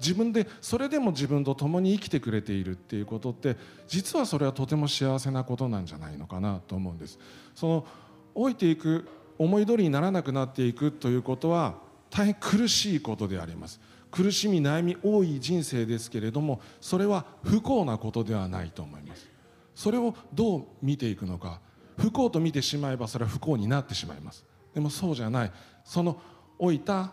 [0.00, 7.20] 自分でそれでも自分と共に生きてくれているっていうことって実はそれはとても幸せなことなんじゃないのかなと思うんです。
[7.54, 7.86] その
[8.34, 11.74] 老いていく思い通りにならなくなっていくということは
[12.10, 13.80] 大変苦しいことであります。
[14.10, 19.26] 苦しみ悩み多い人生ですけれどもそれは不幸なことではないと思います。
[19.74, 21.60] それをどう見ていくのか。
[21.96, 24.44] 不幸と見てしまえばそれは不幸になってしまいます。
[24.74, 25.52] でもそうじゃない。
[25.84, 26.20] その
[26.60, 27.12] 老いた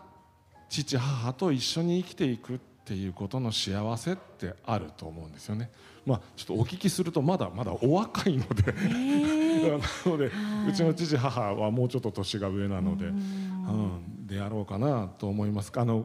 [0.68, 2.60] 父母と一緒に生きていく。
[2.90, 5.70] っていうことの幸せってあると思うんですよね。
[6.04, 8.72] まあ、ちょっとお聞きするとまだまだお若いので、
[9.70, 9.78] な
[10.10, 10.32] ので、
[10.68, 16.04] うちの父母はもうちょっと年が上なので、うん、であろうかなと思いますあの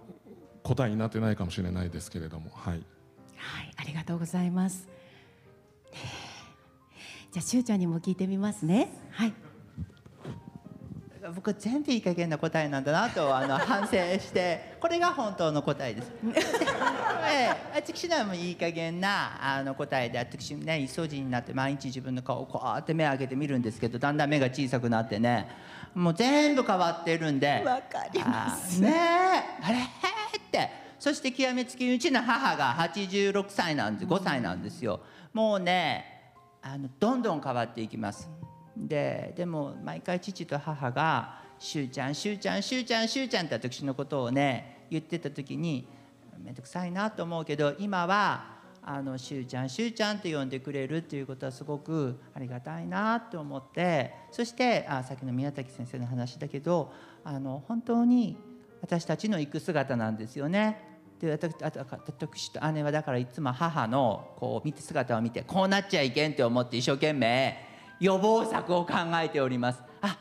[0.62, 2.84] 答えになってないかもしれないですけれどもはい。
[3.36, 4.88] はい、ありがとうございます。
[7.32, 8.91] じゃあしゅうちゃんにも聞いてみますね。
[9.10, 9.34] はい。
[11.34, 14.76] 僕は全部いい加減な答えなんだなとあの反省して。
[14.80, 16.12] これが本当の答えです。
[17.28, 20.20] ええ、私のはもういい加減なあの答えで。
[20.20, 25.48] 私ね一掃除になって毎日自分の顔をこうやって目開けて見るんですけどだんだん目が小さくなってね。
[25.96, 27.64] もう全部変わってるんで。
[27.66, 29.82] わかりますあねえあれっ
[30.52, 30.70] て。
[31.00, 34.06] そして極めつきうちの母が86歳なんです。
[34.06, 35.02] 5歳なんですよ。
[35.34, 38.30] もうねあのどんどん変わっていきます。
[38.78, 45.88] ででも毎回父と母が「しゅうちゃんしゅうちゃんしゅうちゃんしゅうちゃん」って私のことをね言ってた時に
[46.44, 56.92] 面倒くさいなと思うけど今は「あのしゅうちゃんしゅうちゃん」って呼んでくれるっていうことはすごくありがたいなと思ってそしてあさっきの宮崎先生の話だけど
[57.24, 58.38] あの本当に
[58.82, 60.96] 私たちの行く姿なんですよね。
[61.20, 67.58] で私と姉はだからいつも母のこう見て姿を見てこうなっちゃいけんって思って一生懸命
[68.00, 69.82] 予防策を考えております。
[70.02, 70.18] あ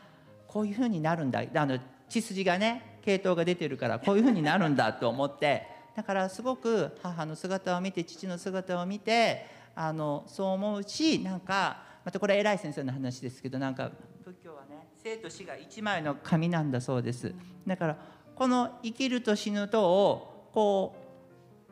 [0.47, 1.43] こういうふうになるんだ。
[1.53, 5.67] あの血筋がね系統が出てるからこういうふうになるんだと思って。
[5.95, 13.91] だからすごく母の姿を見て父の姿を見てあのそう思うしなんかまたこれ偉い先生の話ですけどなんか
[14.25, 17.33] 仏教はね生と死が一枚の紙なんだそうです。
[17.65, 17.97] だから
[18.35, 20.95] この生きると死ぬとをこ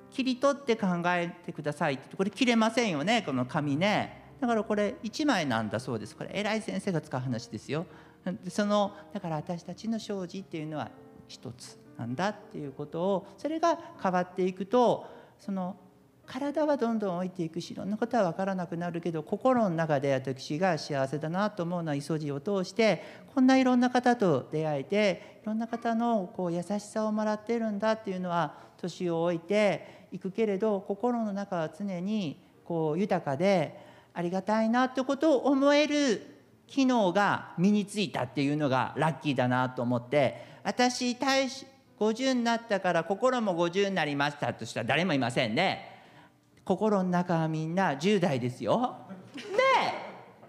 [0.09, 4.22] う切り取って考えてくださいってこれ切れませんよねこの紙ね。
[4.43, 6.17] だからこれ1枚なんだそうです。
[6.17, 7.85] これ偉い先生が使う話ですよ。
[8.49, 10.91] そのだから私たちの生じっていうのは
[11.29, 15.07] 一つなんだっていうことをそれが変わっていくと
[15.39, 15.77] その
[16.25, 23.01] 体はどんどん老いていくしいろんなことは分からなくなるけど心の中で私が幸せだなと思うのは磯路を通して
[23.33, 36.33] こんないろんな方と出会えていろんな方のこう優しさをもらってるんだっていうのは年を置いていくけれど心の中は常にこう豊かでありがたいなってことを思える
[36.67, 41.65] 機能が身についたっていうのがラッキーだなと思って私大し
[41.99, 45.91] 50になったから心も50になりましたとしたら誰もいませんね。
[46.65, 48.95] 心の中はみんな10代ですよ。
[49.35, 49.41] で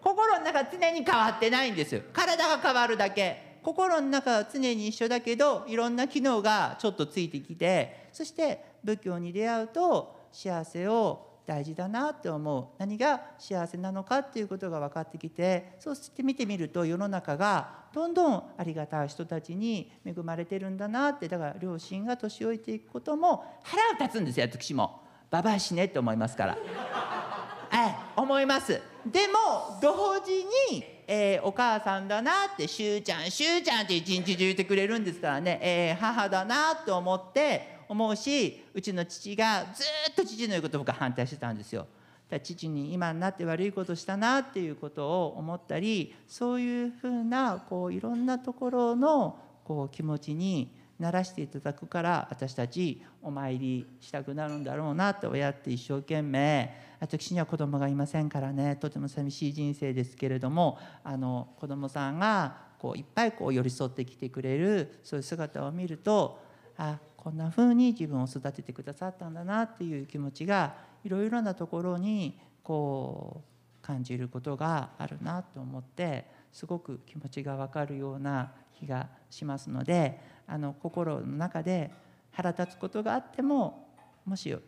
[0.00, 25.02] 心の中常に変わってないんです体が変わるだけ心の中は常に一緒だけどいろんな機能がちょっとついてきてそして仏教に出会うと幸せを大事だなって思う何が幸せなのかっていうことが分かってきてそうして見てみると世の中がどんどんありがたい人たちに恵まれてるんだなってだから両親が年老いていくことも腹を立つんですよ私も。
[25.30, 26.56] ババア死ねって思いますから。
[27.72, 41.86] ええ思いますでも同時に、えーお母さんだなって「しゅうちゃんしゅうちゃん」って一日中言ってくれるんですからね、えー母だなと思って思うしうちの父がずっと父の言うことを僕は反対してたんですよ。
[42.28, 66.38] だ父に今になって悪いことしたなっていうことを思ったりそういうふうなこういろんなところのこう気持ちにならしていただくから私たちお参りしたくなるんだろうなって親って一生懸命私には子供がいませんからねとても寂しい人生ですけれどもあの子供さんがこういっぱいこう寄り添ってきてくれるそういう姿を見ると
[66.76, 73.42] あこんな風に自分を育ててくださったんだなっていう気持ちがいろいろなところにこ
[73.80, 81.90] う感じることがあるなと思ってすごく気持ちが分かるような気がしますのであの心の中で
[82.30, 83.88] 腹立つことがあっても
[84.26, 84.60] もし今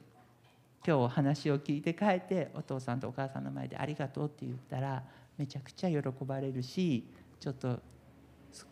[0.82, 5.02] 日お話を聞いて帰ってお父さんとお母さんの前で「ありがとう」って言ったら
[5.36, 7.06] めちゃくちゃ喜ばれるし
[7.38, 7.80] ちょっと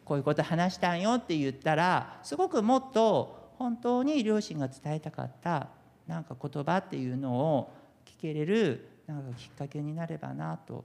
[0.06, 5.68] こういうこと話したんよって言ったらすごくもっと本当に両親が伝えたかった
[6.06, 7.72] なんか言葉っていうのを
[8.04, 10.84] 聞けれるなんかきっかけになればなと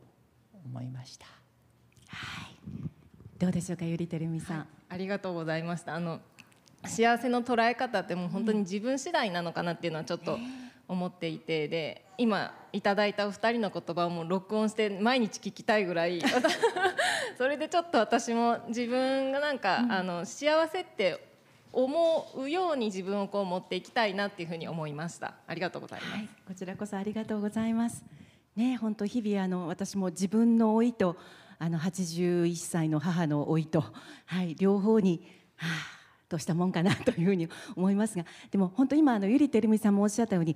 [0.66, 1.26] 思いました。
[3.38, 5.96] どうでしょうかゆりてるみさん、ありがとうございました。
[5.96, 6.20] あの
[6.86, 10.38] 幸せの捉え方ってもう本当に自分次第なのかなっていうのはちょっと
[10.88, 16.22] 思っていてで今いただいたお二人の言葉をもう録音して毎日聞きたいぐらい。
[17.38, 21.29] それでちょっと私も自分がなんか、あの幸せって
[21.72, 25.36] 思うように自分をこう持っていきたいなっていうふうに思いました。
[25.48, 28.04] ありがとうございます、はい、こちらこそありがとうございます。
[28.56, 31.18] ね本当日々あの私も自分の老いと
[31.60, 33.84] あの81歳の母の老いと、
[34.26, 35.22] はい、両方に、
[35.58, 35.70] はあ、
[36.30, 40.56] どうしたもんかなというふうに思いますがでも本当今あのゆりてるみさんもおっしゃったように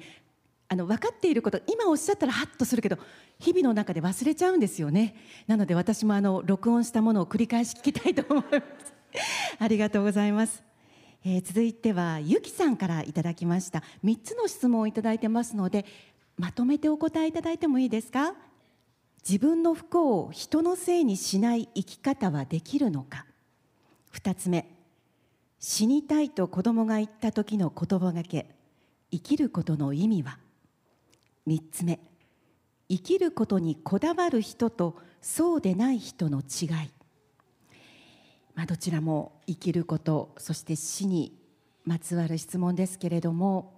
[0.69, 2.97] あの分かっていること今おっしゃったらハッとするけど
[3.37, 5.15] 日々の中で忘れちゃうんですよね。
[5.45, 8.93] なので私もあの録音したものを繰り返し聞きたいと思います。
[9.59, 10.63] ありがとうございます、
[11.25, 13.81] えー続いてはゆきさんからいただきました。
[14.03, 15.85] 3つの質問をいただいてますので
[16.37, 18.33] まとめてお答えいただいてもいいですか？
[19.25, 23.25] 自分の不幸を人のせいにしない生き方はできるのか
[24.13, 24.67] ？2つ目
[25.59, 28.53] 死にたいと子供が言った時の言葉がけ
[29.09, 30.39] 生きることの意味は
[31.47, 32.01] ？3つ目
[32.89, 36.91] 生きることにこだわる人とそうでない人の違い、
[38.55, 41.37] まあ、どちらも生きることそして死に
[41.85, 43.73] まつわる質問ですけれども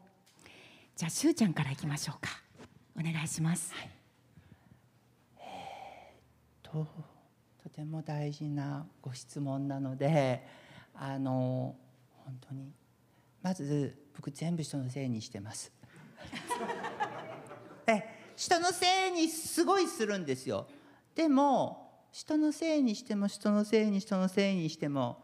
[0.96, 2.30] じゃあしゅうちゃんからいきましょうか
[2.98, 3.74] お願いします、
[6.64, 6.88] と
[7.62, 10.46] とても大事なご質問なので
[10.94, 11.76] あの
[12.24, 12.72] 本当に
[13.42, 15.72] まず僕全部人のせいにしてます。
[17.88, 20.68] え人のせいにすごいするんですよ。
[21.14, 21.85] でも
[22.16, 25.18] 人のせいにしても人のせいに人のせいにしても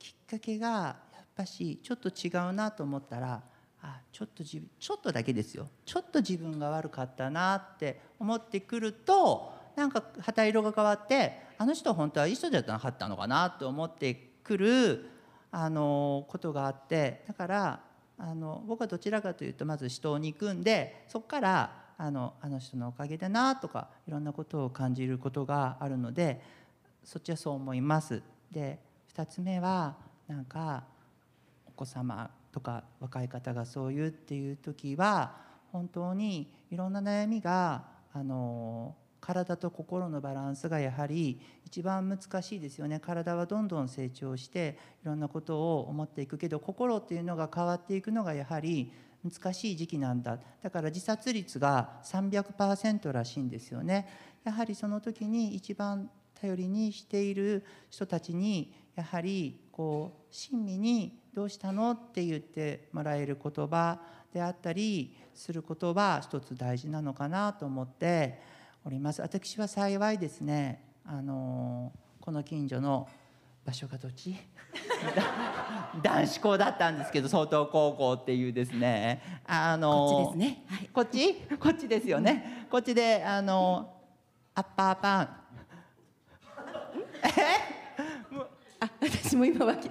[0.00, 3.40] きっかけがやっぱしちょっと違うなと思ったら
[3.80, 5.68] あちょっと自分ちょっとだけですよ。
[5.84, 15.08] ちょっと自分が悪かったなって思ってくるとなんか旗色が変わってあの人本当はいい人じゃなかったのかなと思ってくる
[15.52, 17.80] あのことがあってだから
[18.18, 26.40] あの僕はどちらかというとまず人を憎んでそこからあのあの人のおかげだなとかいろんなことを感じることがあるので
[27.04, 28.22] そっちはそう思います。
[28.50, 28.78] で
[29.14, 30.84] 2つ目はなんか
[31.66, 35.36] お子様とか若い方がそう言うっていう時は
[35.72, 48.92] 本当にいろんな悩みがあの体と心のバランスがやはり一番難しいですよね体はどんどん成長していろんなことを思っていくけど心っていうのが変わっていくのがやはり
[49.24, 50.38] 難しい時期なんだ。
[50.62, 54.06] だから自殺率が300%らしいんですよね。
[54.44, 63.98] やはりその時に一番頼りにしている人たちにやはりこう親身に「どうしたの?」って言ってもらえる言葉
[64.32, 68.40] であったりすることは一つ大事なのかなと思って
[68.84, 69.22] おります。
[69.22, 73.08] 私は幸いですねあのこの近所の
[73.64, 74.36] 場所がどっち？
[76.02, 79.22] 男子校だったんですけど総統高校っていうですね。
[79.46, 80.64] あのこっちですね。
[80.68, 80.88] はい。
[80.92, 81.34] こっち？
[81.58, 82.66] こっちですよね。
[82.70, 83.94] こっちであの
[84.54, 85.28] アッパーパン。
[88.80, 89.88] あ私も今はき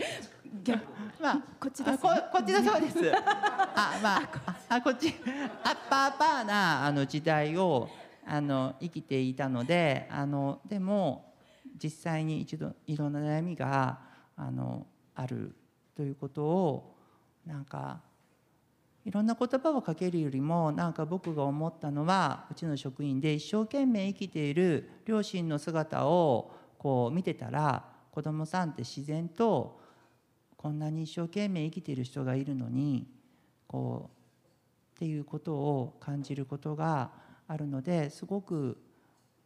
[0.63, 2.09] 逆まあ、こっちですね。
[2.11, 3.11] あここっちだそうです。
[3.15, 4.29] あ、まあ、
[4.69, 5.15] あ、こっち、
[5.63, 7.89] アッパーパーなあの時代を
[8.25, 11.33] あの生きていたので、あのでも
[11.81, 13.99] 実際に一度いろんな悩みが
[14.35, 14.85] あの
[15.15, 15.55] ある
[15.95, 16.95] ということを
[17.45, 18.01] なんか
[19.05, 29.79] いろんな言葉をかけるよりもなんか僕が思ったのはうちの職員で一生懸命生きている両親の姿をこう見てたら子供さんって自然と
[30.55, 33.05] こんなに一生懸命生きている人がいるのに
[33.67, 34.23] こう
[34.95, 37.11] っていうことを感じることが
[37.47, 38.77] あるのですごく、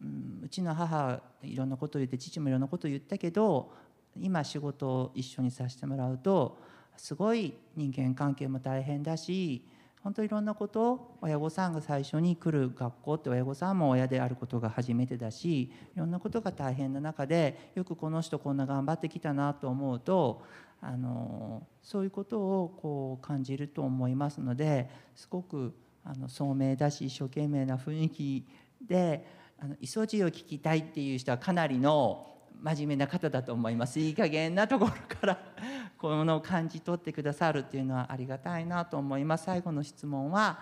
[0.02, 3.72] うん、うちの母いろんなこと言って父もいろんなこと言ったけど
[4.16, 6.58] 今仕事を一緒にさせてもらうと
[6.96, 9.64] すごい人間関係も大変だし
[10.04, 20.44] 本当いろんなことを親御さんが最初に来る学校って親御さんも親であることが初めてだしいろんなことが大変な中でよくこの人こんな頑張ってきたなと思うと
[20.82, 25.74] あのそういうことをこう感じると思いますのですごく
[26.06, 28.48] あの聡明だし一生懸命な雰囲気
[28.88, 29.26] で
[29.60, 34.00] あの磯路を聞きたいっていう人はかなりの真面目な方だと思います。
[34.00, 35.40] いい加減なところから
[35.98, 39.46] この感じ取ってくださるっていうのはありがたいなと思います。
[39.46, 40.60] 最後の質問は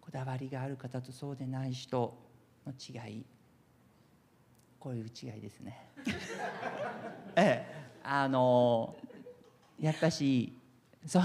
[0.00, 2.16] こだわりがある方とそうでない人
[2.66, 3.26] の違い。
[4.78, 5.88] こういう違いですね。
[7.36, 7.84] ええ。
[8.02, 8.94] あの
[9.80, 10.52] やっぱし
[11.06, 11.22] そう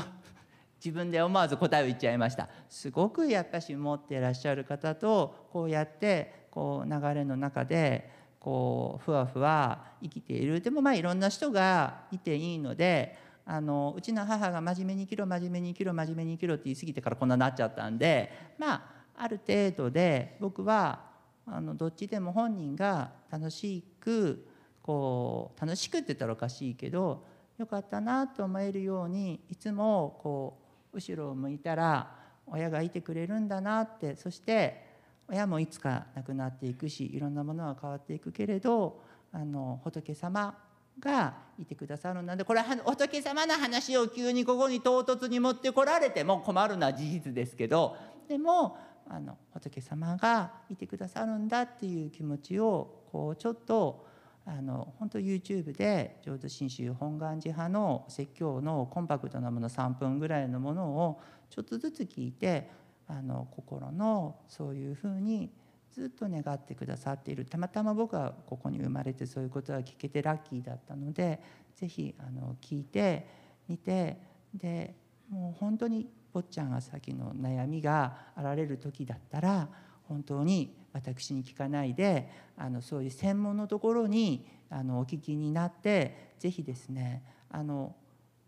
[0.83, 2.47] 自分で思わず答えを言っちゃいました。
[2.69, 10.61] すごくやっぱし持っていらっしゃる方とこうやってこう流れの中でこうふわふわ生きている。
[10.61, 18.83] でもまあいろんな人がいていいのであのうちの母が真面目に生きろ真面目に生きろ真面目に生きろって言い過ぎてからこんなになっちゃったんでまあ
[19.17, 20.99] ある程度で僕は
[21.45, 24.47] あのどっちでも本人が楽しく
[24.83, 27.25] こう楽しくって言ったらおかしいけど
[27.57, 30.59] よかったなと思えるようにいつもこ
[30.93, 32.15] う後ろを向いたら
[32.47, 34.88] 親がいてくれるんだなってそして
[35.29, 38.99] 親もいつか亡くなっていくしいろんなものは変わっていくけれど
[39.31, 40.57] あの仏様
[40.99, 47.95] がいてくださるのでこれは仏様の話を急にここに唐突に持ってこられても困るのは事実ですけど
[48.27, 48.77] でも
[49.07, 54.07] あの仏様がいてくださるんだっていう気持ちをこうちょっと
[54.45, 62.69] あの本当 YouTube で浄土真宗本願寺派の説教のコンパクトなもの3分ぐらいのものをちょっとずつ聞いて
[63.09, 65.51] あの心のそういうふうに
[65.91, 67.45] ずっと願ってくださっている。
[67.45, 71.41] たまたま僕はここに生まれてそういうことが聞けてラッキーだったので
[71.75, 72.15] 是非
[72.61, 73.27] 聞いて
[73.67, 74.17] みて
[74.53, 74.95] で
[75.29, 79.67] もう本当に坊ちゃんが先の悩みがあられる時だったら
[80.07, 87.95] 本当に私に聞かないであのそういう専門のところにあのお聞きになって是非ですねあの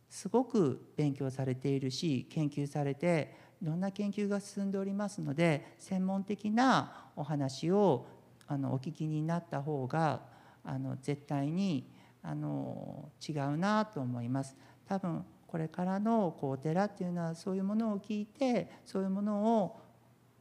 [0.10, 8.08] すごく勉強されているし研究されていろんな研究が進んでおりますので専門的なお話を
[8.48, 10.22] あのお聞きになった方が
[10.64, 11.90] あの絶対に
[12.24, 14.56] あの違うなと思います。
[14.88, 19.80] 多分これからのこうお寺っていうのはそういうものを聞いてそういうものを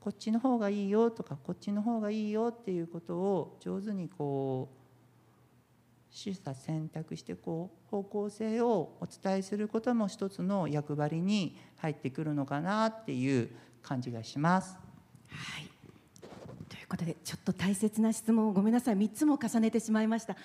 [0.01, 4.80] こっちの方がいいよとかこっちの方がいいよっていうことを上手にこう
[6.13, 13.49] 取捨選択してこう方向性をお伝えすることも一つの役割に入ってくるのかなっていう
[13.83, 14.77] 感じがします。
[15.29, 15.69] はい。
[16.69, 18.97] ということでちょっと大切な質問をごめんなさい。
[18.97, 20.37] 3つも重ねてしまいました。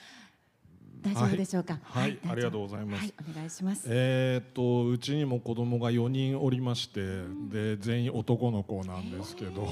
[1.02, 1.80] 大丈夫でしょうか？
[1.84, 2.12] はい。
[2.12, 2.20] はい。
[2.30, 3.02] ありがとうございます。
[3.02, 3.86] はい、お願いします。
[3.88, 9.68] えーっとうちにも子供が4人おりまして、で全員男の子なんですけど、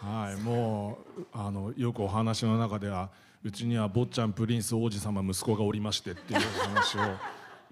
[0.00, 0.40] はい。
[0.40, 3.10] もうあのよくお話の中では
[3.42, 7.00] うちには坊ちゃんプリンス王子様息子がおりましてっていう話を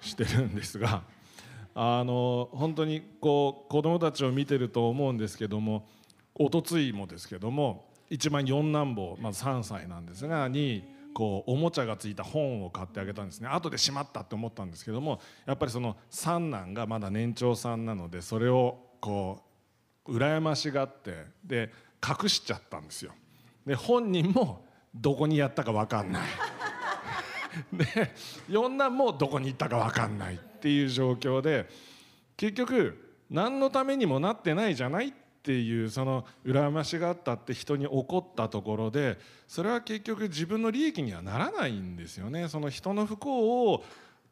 [0.00, 1.02] してるんですが
[1.74, 5.86] あの本当にこう子供たちを見てると思うんですけども
[6.34, 19.42] おとついもですけども一番四男坊まず3歳なんですがにこうおもちゃがついた本を買ってあげたんですね後でしまったって思ったんですけどもやっぱりその三男がまだ年長さんなのでそれをこ
[20.06, 23.12] う羨ましがってで隠しちゃったんですよ。
[23.66, 24.64] で本人も
[24.94, 26.22] どこにやったか分かんない。
[27.72, 28.12] で
[28.48, 31.68] 四男もどこに行ったか分かんないっていう状況で
[32.36, 35.12] 結局何のためにもなってないじゃないっ
[35.42, 42.48] ていうその羨ましがあったって人に怒ったところでそれは結局自分の利益にはならないんですよね。
[42.48, 43.84] その人の不幸を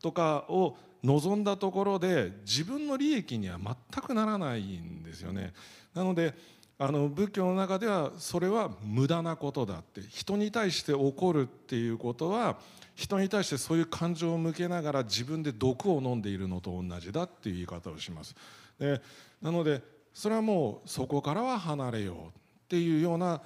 [0.03, 5.53] とかを望んだところで自分の利益には全くならないんですよね。
[5.95, 6.35] なので
[6.79, 12.59] あの仏教の中ではそれは無駄なことだって人に対して怒るっていうことは
[12.95, 18.35] 人に対してそういう感情を向けながら自分で毒を飲んでいるのと同じだっていう言い方をします。
[18.79, 19.01] で
[19.41, 22.31] なのでそれはもうそこからは離れようっ
[22.69, 23.41] ていうような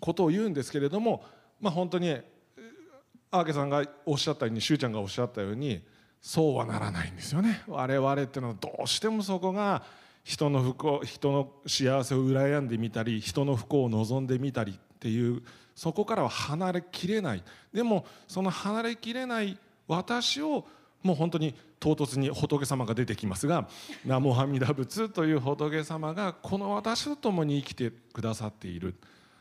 [0.00, 1.24] ことを言うんですけれども
[1.60, 2.16] まあ本当に
[3.30, 5.82] アーケさんがおっしゃったようにしゅうちゃんがおっしゃったように
[6.20, 9.82] そうはならないんですよね我々っていうのはどうしてもそこが
[10.26, 15.40] 人の不幸人の幸せを羨んでみたり人の不幸を望んでみたりっていう
[15.76, 17.44] そこからは離れきれない。
[17.72, 19.56] でもその離れきれない
[19.86, 20.66] 私を
[21.04, 23.68] もう本当に唐突に仏様が出てきますが
[24.04, 28.96] 「ナモハミダ仏」という仏様がこの私と共に生きてくださっている。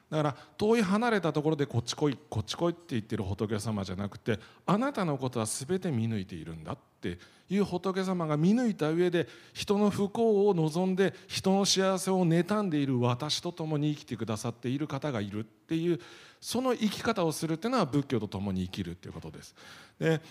[0.09, 7.17] だから遠い離れたところでこっち来いこっち来いって言ってる仏様じゃなくてあなたのことは全て見抜いているんだって
[7.49, 15.99] いう仏様が見抜いた上で人の不幸を望んで人の幸せを妬んでいる私と共に生きてくださっている方がいるっていう
[16.39, 19.55] その生き方をするっていうのは仏教と共に生きるっていうことです。
[19.99, 20.21] で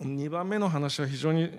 [0.00, 1.50] 2番目の話は非常に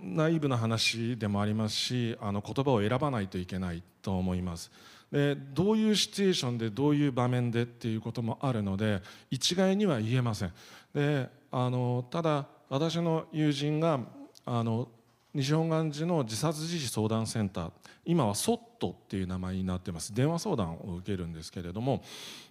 [0.00, 4.70] ナイーブな話でもありますしあの言葉を選ばないといけないと思います。
[5.14, 9.00] でどういうシチュエーションでどういう場面でっていうこともあるので
[9.30, 10.52] 一概には言えません。
[10.92, 14.00] であのただ私の友人が
[14.44, 14.88] あの
[15.32, 17.70] 西本願寺の自殺自死相談センター
[18.04, 22.02] 今はソットっていう名前になってます電話相談を受けるんですけれども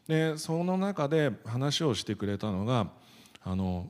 [0.07, 2.87] でその中で話をしてくれたのが
[3.43, 3.89] あの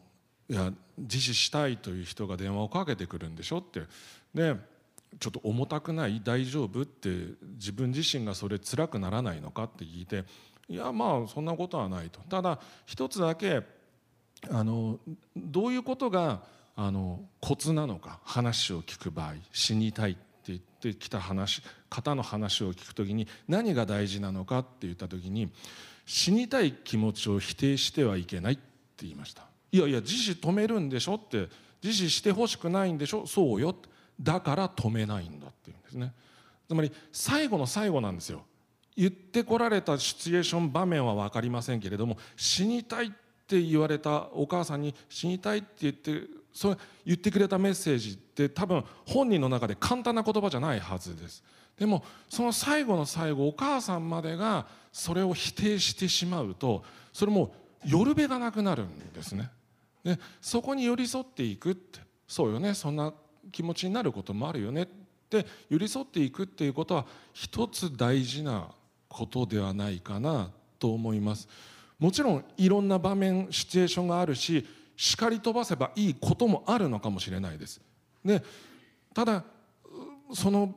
[0.49, 3.81] いや自死したいという人が電話をかけてくるんでしょって
[4.33, 4.55] で
[5.19, 6.21] ちょっと重たくない？
[6.23, 6.81] 大丈夫？
[6.81, 7.09] って
[7.55, 10.23] 自分自身がそれ辛くならないのかって聞いて
[10.67, 12.19] いやまあそんなことはないと。
[12.29, 13.61] ただ一つだけ
[14.49, 14.99] あの
[15.35, 16.43] どういうことが
[16.75, 25.51] あのコツなのか話を聞く場合死にたいって言ってきた話方の話を聞く時に何が大事なのかって言った時に
[26.05, 28.61] 死にたい気持ちを否定してはいけないって
[29.01, 29.43] 言いました。
[29.71, 31.47] いやいや自死止めるんでしょって
[31.81, 33.25] 自死してほしくないんでしょ？
[33.27, 33.92] そうよって。
[34.21, 36.13] だから止めないんだっていうんですね。
[36.67, 38.43] つまり最後の最後なんですよ。
[38.95, 43.09] 言ってこられたシチュエーション場面は分かりませんけれども死にたいっ
[43.47, 51.43] て言われたお母さんに死にたいって言ってそれ言ってくれたメッセージって多分本人の中で簡単な言葉じゃないはずです。
[51.77, 57.53] でもその最後の最後お母さんまでがそれを否定してしまうとそれも
[57.83, 59.49] 寄るべがなくなるんですね。
[60.03, 61.99] でそこに寄り添っていくって。
[62.27, 62.73] そうよね。
[62.73, 63.13] そんな
[63.51, 64.87] 気持ちになることもあるよねっ
[65.29, 68.69] て寄り添っていくっていうことは一つ大事な
[69.07, 71.47] ことではないかなと思います。
[71.99, 74.65] もちろんいろんな場面シチュエーションがあるし
[74.97, 77.81] 叱り飛ばせばいいこともあるのかもしれないです。
[78.25, 78.43] で
[79.13, 79.43] ただ
[80.33, 80.73] その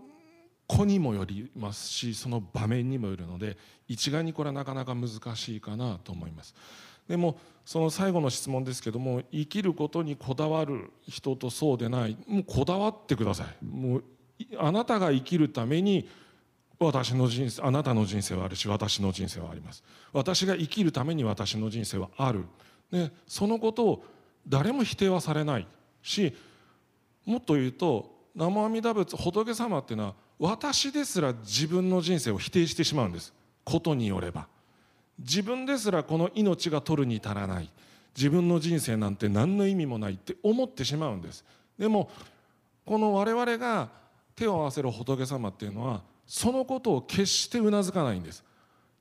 [0.66, 3.56] 子にもよりますしその場面にもよるので
[3.88, 6.54] 一概にこれはなかなか難しいかなと思います。
[7.08, 12.16] でもその最後の質問ですけども生きることにこだわる人とそうでない。
[12.26, 13.64] もうこだわってください。
[13.64, 14.04] もう
[14.58, 16.08] あなたが生きるために
[16.78, 19.82] 私の人生あなたの人生はあるし私の人生はあります。
[20.12, 22.44] 私が生きるために私の人生はある。
[22.90, 24.04] でそのことを
[24.46, 25.66] 誰も否定はされない
[26.02, 26.34] し
[27.24, 33.32] もっと言うと南無阿弥陀仏仏様っていうのは私ですら自分の人生を否定してしまうんです。
[33.64, 34.46] ことによれば。
[35.18, 37.70] 自分ですらこの命が取るに足らない。
[38.16, 41.44] 自分の人生なんて何の意味もないって思ってしまうんです。
[41.78, 42.10] でも
[42.84, 43.88] この我々が
[44.34, 48.42] 手を合わせる仏様っていうのはそのことを決してうなずかないんです。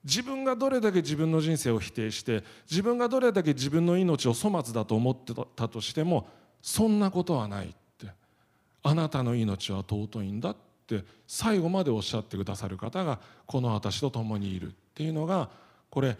[0.03, 6.27] 自分がどれだけ自分の人生を否定して自分がどれだけ自分の命を粗末だと思ってたとしても
[6.61, 7.75] そんなことはないって。
[8.83, 10.55] あなたの命は尊いんだっ
[10.85, 15.49] て最後までおっしゃってくださる方がこの私と共にいるっていうのが
[15.95, 16.17] これ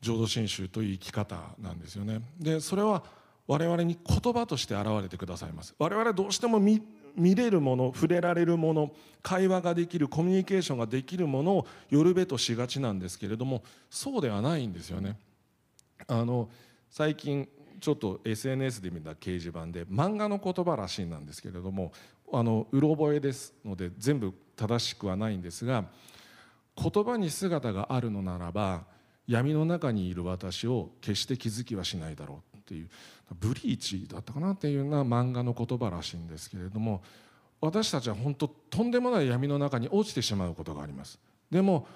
[0.00, 2.20] 浄土真宗という生き方なんですよね。
[2.38, 3.02] でそれは
[3.48, 5.74] 我々に言葉として現れてくださいます。
[5.80, 6.80] 我々どうしても見
[7.16, 15.18] 見れるもの触れられるもの会話ができるコミュニケーションができるものをよるべとしがちなんですけれどもそうではないんですよね。
[16.06, 16.48] あの
[16.88, 17.48] 最近
[17.80, 21.90] ちょっと SNS で見た掲示板で漫画の言葉らしいなんですけれども
[22.32, 25.86] あのうろ覚えですので全部正しくはないんですが
[26.80, 28.94] 言葉に姿があるのならば
[29.26, 32.88] 闇の中にいる私を決して気づきはしないだろうっていう
[33.40, 37.02] ブリーチだったかなっていうような漫画の言葉らしいんですけれども
[37.60, 41.18] 私たちは本当とんでもない闇の中に落ちてしまうことがあります。
[41.50, 41.86] でも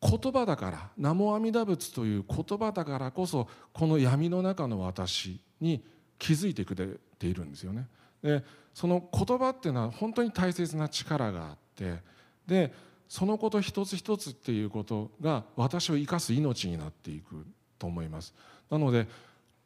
[0.00, 5.82] 言葉だから「南無阿弥陀仏」という言葉だからこそこの闇の中の私に
[6.18, 6.88] 気づいてくれ
[7.18, 7.86] ているんですよね。
[8.20, 8.44] で
[8.74, 12.00] その言葉っていうのは本当に大切な力があって
[12.46, 12.72] で
[13.12, 17.44] そのこと一つ一つっていうことが私を生かす命になっていく
[17.78, 18.32] と思います。
[18.70, 19.06] なので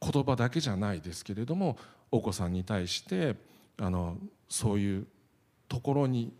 [0.03, 1.79] 言葉だけじゃないですけれども
[2.11, 3.37] お子さんに対して
[3.79, 4.17] あの
[4.49, 5.07] そういう
[5.69, 6.33] ところに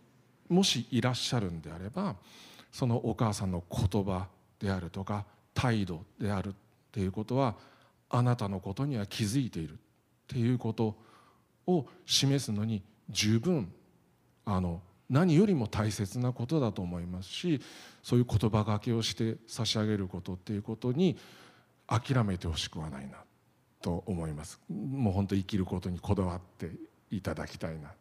[0.49, 2.17] もしいらっしゃるんであれば
[2.73, 4.27] そのお母さんの言葉
[4.59, 6.51] であるとか態度であるっ
[6.91, 7.55] ていうことは
[8.09, 9.77] あなたのことには気づいているっ
[10.27, 10.97] ていうこと
[11.67, 13.71] を示すのに十分
[14.43, 17.61] あの何よりも大切なことだと思いますし
[18.03, 21.17] そういう言葉がけをして差し上げることっていうことに
[21.87, 23.17] 諦めてほしくはないな
[23.81, 24.59] と思います。
[24.69, 26.71] もう本当生きることにこだわって
[27.11, 27.93] いただきたいな。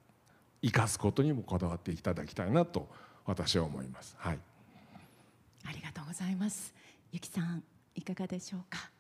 [0.63, 2.89] 生かすことにもこだわっていただきたいなと
[3.25, 4.17] 私は思います。
[4.19, 4.39] はい。
[5.65, 6.75] ありがとうございます。
[7.13, 7.63] ゆきさん
[7.95, 8.91] いかがでしょうか？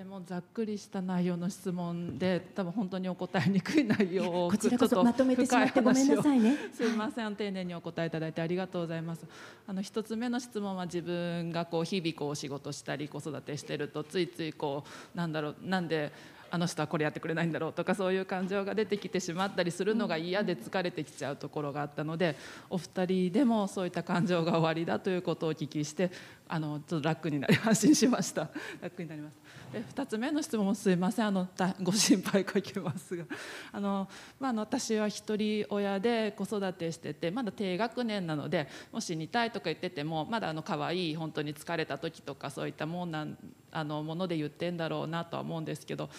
[0.00, 6.56] てもざっくりした内容の質問で多分本当にお答えにくい内容を こちらこそちょっとまとめてしまってごめんなさいね。
[6.72, 9.26] すみません、丁寧にお答えいただいてありがとうございます。
[9.66, 14.84] あの一つ目の質問は自分がこう日々こう仕事したり子育てしてるとついついこ
[15.14, 16.12] うなんだろうなんで
[16.50, 22.36] あの人はこれやってくれないんだろうとかそういう感情が出てきてしまったりするのが嫌で疲れてきちゃうところがあったので
[22.68, 26.10] お二人でもそういった感情が終わりだということをお聞きして
[26.52, 28.48] あのちょっと楽になり安心しました。
[28.82, 29.34] 楽になります
[29.72, 31.26] で2つ目の質問もすいません。
[31.26, 31.48] あの
[31.80, 33.24] ご心配かけますが。
[33.70, 34.08] あの、
[34.40, 43.38] まあ、の私は一人親で子育てしててまだ低学年なのでもし死にたいとか言っててもまだあの可愛い本当に疲れた時とかそういったもんなん
[43.72, 46.10] あのもので言ってんだろうなとは思うんですけど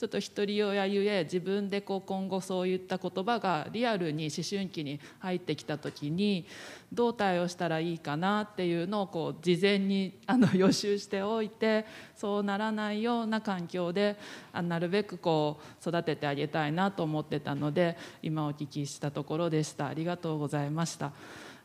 [0.00, 6.46] ちょっと一人親ゆえ自分でこう今後そういった言葉がリアルに思春期に入ってきた時に
[6.90, 11.84] どう対応したらいいかなっていうのをこう事前にあの予習しておいて
[12.16, 14.16] そうならないような環境で
[14.54, 21.12] なるべくこう育ててあげたいなと思ってたので今お聞きしたところでしたありがとうございました。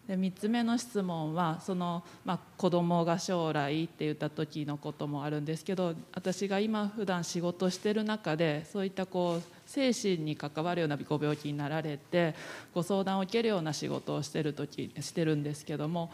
[0.08, 12.36] で3つ目の質問はその、まあ、子供が将来って言った時のこともあるんですけど私が今普段仕事してる中でそういったこう精神に関わるようなご病気になられて
[12.74, 16.12] ご相談を受けるような仕事をしてる時してるんですけども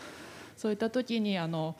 [0.55, 1.75] そういった時にあの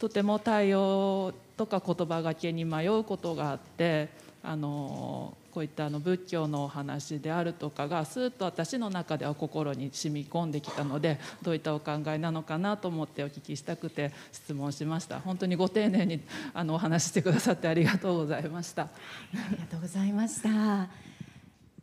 [0.00, 4.08] とても対応とか言葉がけに迷うことがあって
[4.42, 16.20] あのこういったあの仏教のお話であるとかがスーッと私の中では心に染み込んできたのでどういったお考えなのかなと思ってお聞きしたくて質問しました本当にご丁寧に
[16.54, 18.82] あのお話してくださってありがとうございました。
[18.84, 18.88] あ
[19.50, 20.88] りがとうございました。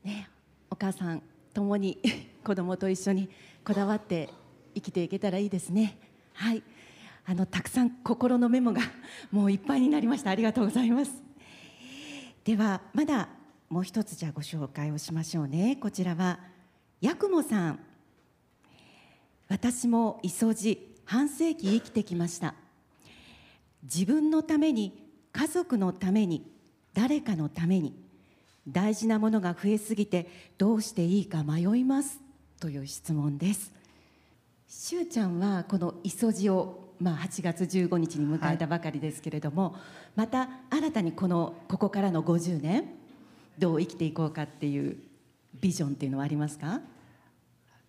[0.06, 0.30] ね、
[0.72, 1.22] お母さん
[1.54, 2.00] ともに
[2.46, 3.28] 子供と一緒に
[3.66, 4.30] こだわって
[4.74, 5.98] 生きていけたらいいですね。
[6.32, 6.64] はい、
[7.26, 8.80] あのたくさん心のメモが
[9.34, 10.30] もういっぱいになりました。
[10.30, 11.12] ありがとうございます。
[12.46, 13.28] ではまだ
[13.70, 15.76] もう一つじゃあご紹介をしましょうね。
[15.76, 16.40] こちらは
[17.02, 17.80] ヤクモさん。
[19.48, 22.54] 私も磯路半世紀生きてきました。
[23.84, 26.52] 自分のために家族のために
[26.94, 27.96] 誰かのために
[28.68, 32.20] 大事なものが増えすぎてどうしていいか迷います
[32.60, 33.72] という質問です
[34.68, 39.76] しゅうちゃんはこの磯路をまあ8月15日に迎えたばかりですけれども、
[40.16, 42.86] また新たにこのここからの50年
[43.58, 44.98] どう生きていこうかっていう
[45.60, 46.82] ビジョンっていうのはありますか？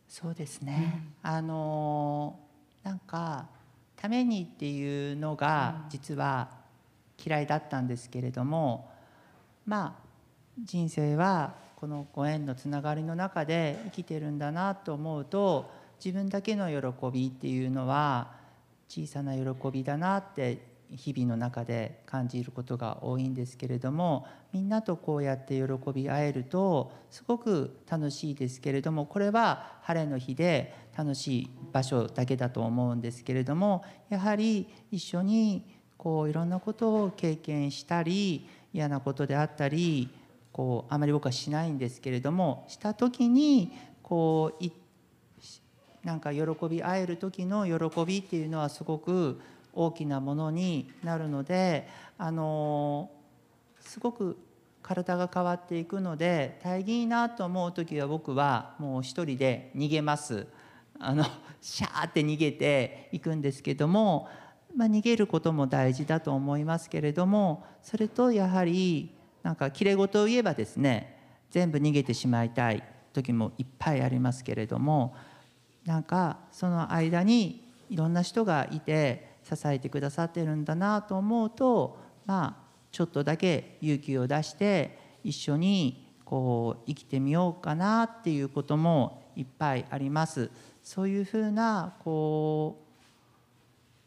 [0.08, 2.38] そうですね、あの
[2.84, 3.46] なんか
[3.96, 6.48] ためにっていうのが実は
[7.24, 8.88] 嫌いだったんですけれども、
[9.66, 10.02] まあ
[10.62, 15.70] 人生はこのご縁のつながりの中で生きてるんだなと思うと
[16.02, 18.30] 自分だけの喜びっていうのは
[18.88, 40.08] 小さな喜びだなって日々の中で感じることが多いんですけれどもみんなとこうやって喜び合えるとすごく楽しいですけれどもこれは晴れの日で楽しい場所だけだと思うんですけれどもやはり一緒にこういろんなことを経験したり嫌なことであったり
[40.52, 43.72] こうあまり僕はしないんですけれどもした時に
[44.02, 44.70] こうい
[46.04, 49.40] なんか喜び合える時の喜びっていうのはすごく
[49.76, 51.86] 大きなものになるので
[52.18, 53.10] あの
[53.80, 54.38] すごく
[54.82, 60.46] 体が変わっていくので大義いいなと思う時は僕はもう一人で逃げます。
[60.98, 61.24] あの
[61.60, 64.28] シャーって逃げていくんですけども、
[64.74, 69.10] まあ、逃げることも大事だと思いますけれどもそれとやはり
[69.42, 71.18] なんかきれい事を言えばですね
[71.50, 75.14] 全部逃げてしまいたい時もいっぱいありますけれども
[75.84, 90.50] なんかその間にいろんな人がいて支えてくださってるんだなと思うとまあちょっとだけ勇気を出して一緒にこう生きてみようかなっていうこともいっぱいあります。
[90.82, 92.86] そういうふうなこう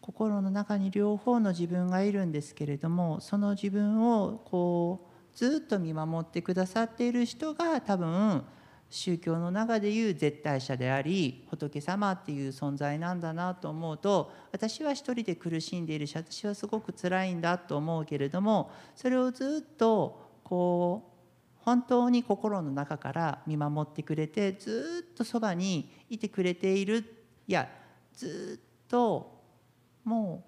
[0.02, 8.44] 心の中に両方の自分がいるんですけれどもその自分をこうずっと見守ってくださっている人が多分
[8.90, 27.04] 宗教の中でいう絶対者であり仏様っていう存在なんだなと思うと私は一人で苦しんでいるし私はすごく辛いんだと思うけれどもそれをずっとこう本当に心の中から見守ってくれてずっとそばにいてくれている。
[27.48, 27.70] いや
[28.14, 29.40] ずっと
[30.04, 30.44] も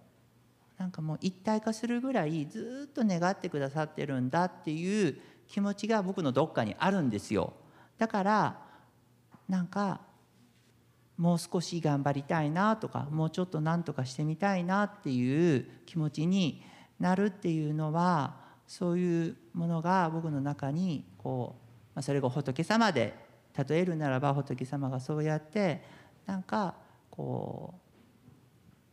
[0.78, 7.54] うなんかもう一体化するぐらいずっと願ってくださってるんだっていう気持ちが僕のどっかにあるんですよ。
[8.02, 8.58] だから
[9.48, 10.02] なんか
[11.18, 16.64] もう少し頑張りたいなとかもうちょっと何とかしてみたいなっていう気持ちに
[17.00, 23.14] なるっていうのはそういうものが僕の中にこう、まあ、それが仏様で
[23.70, 25.84] 例えるならば仏様がそうやって
[26.26, 26.74] なんか
[27.12, 27.76] こ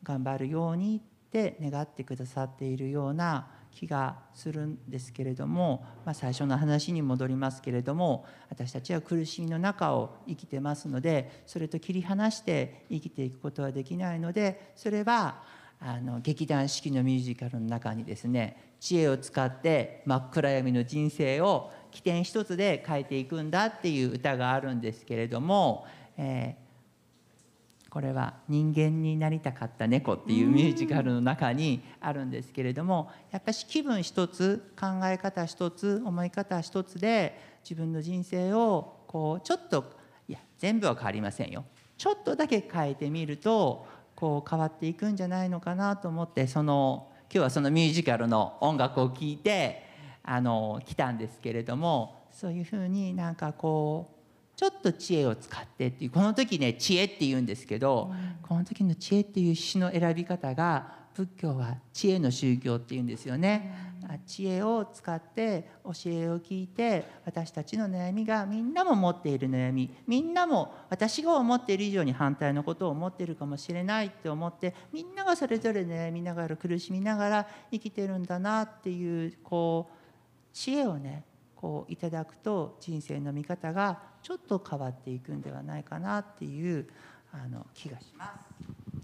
[0.03, 3.49] う頑張るようにって願ってくださっているような
[3.79, 15.43] 気がするんですけれども、まあ、最初の話に戻りますけれども私たちは苦しみの中を生きてますのでそれと切り離して生きていくことはできないのでそれは
[15.81, 26.68] あの劇団四季のミュージカルの中にですね知恵を使って真っ暗闇の人生を起点一つで変えていくんだっていう歌があるんですけれども、えー
[27.99, 39.97] これは「人間になりたかった猫」っていうミュージカルの中にあるんですけれどもやっぱし気分一つ考え方一つ思い方一つで自分の人生をこうちょっと
[40.29, 41.65] いや全部は変わりませんよ。
[41.97, 43.85] ちょっとだけ変えてみると
[44.15, 49.83] こう変わっていくんじゃないのかなと思ってその今日はそのミュージカルの音楽を聴いて
[50.23, 54.18] あの来たんですけれどもそういうふうになんかこう
[54.59, 63.89] ちょっと知恵を使ってっていうこの時ね知恵って言うんですけど、この時の知恵っていう詩の選び方が仏教は知恵の宗教っていうんですよね。
[64.27, 79.93] 知恵を使って教えを聞いて私たちの悩みがみんなも持っている悩みみんなも私が思っている以上に反対のことを思っているかもしれないって思ってみんながそれぞれ悩みながら苦しみながら生きてるんだなっていうこう
[80.53, 81.25] 知恵をね
[81.61, 86.89] こういただくと人生の見方がちょっと変わっていくんではないかなっていう
[87.33, 88.31] あの気がします。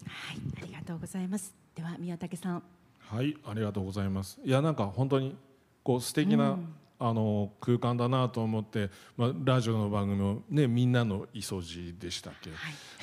[0.06, 1.52] はい、ありがとうございます。
[1.74, 2.62] では宮武さん。
[3.00, 4.40] はい、ありがとうございます。
[4.44, 5.36] いやなんか本当に
[5.82, 12.50] こう素敵な、うんあの空間だなと思って、まあラジオの番組もねみんなのいそじでしたっけ？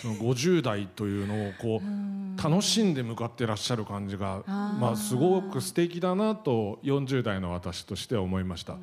[0.02, 8.78] その50代というのをこう楽しんで向かってらっしゃる感じがまあすごく素敵だなと40代の私としては思いました。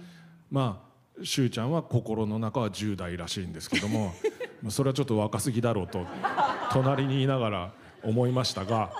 [0.51, 0.83] ま
[1.21, 4.13] あしゅうちゃんは心の中は10代らしいんですけども、
[4.63, 6.07] まあそれはちょっと若すぎだろうと
[6.73, 7.73] 隣にいながら
[8.03, 8.91] 思いましたが。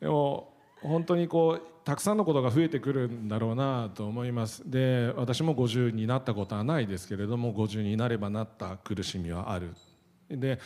[0.00, 0.52] でも
[0.82, 9.74] 本当にこうたくさんのことが増えてくるんだろうなと思いますで私も50になったことはないですけれども50になればなった苦しみはある
[10.30, 10.58] で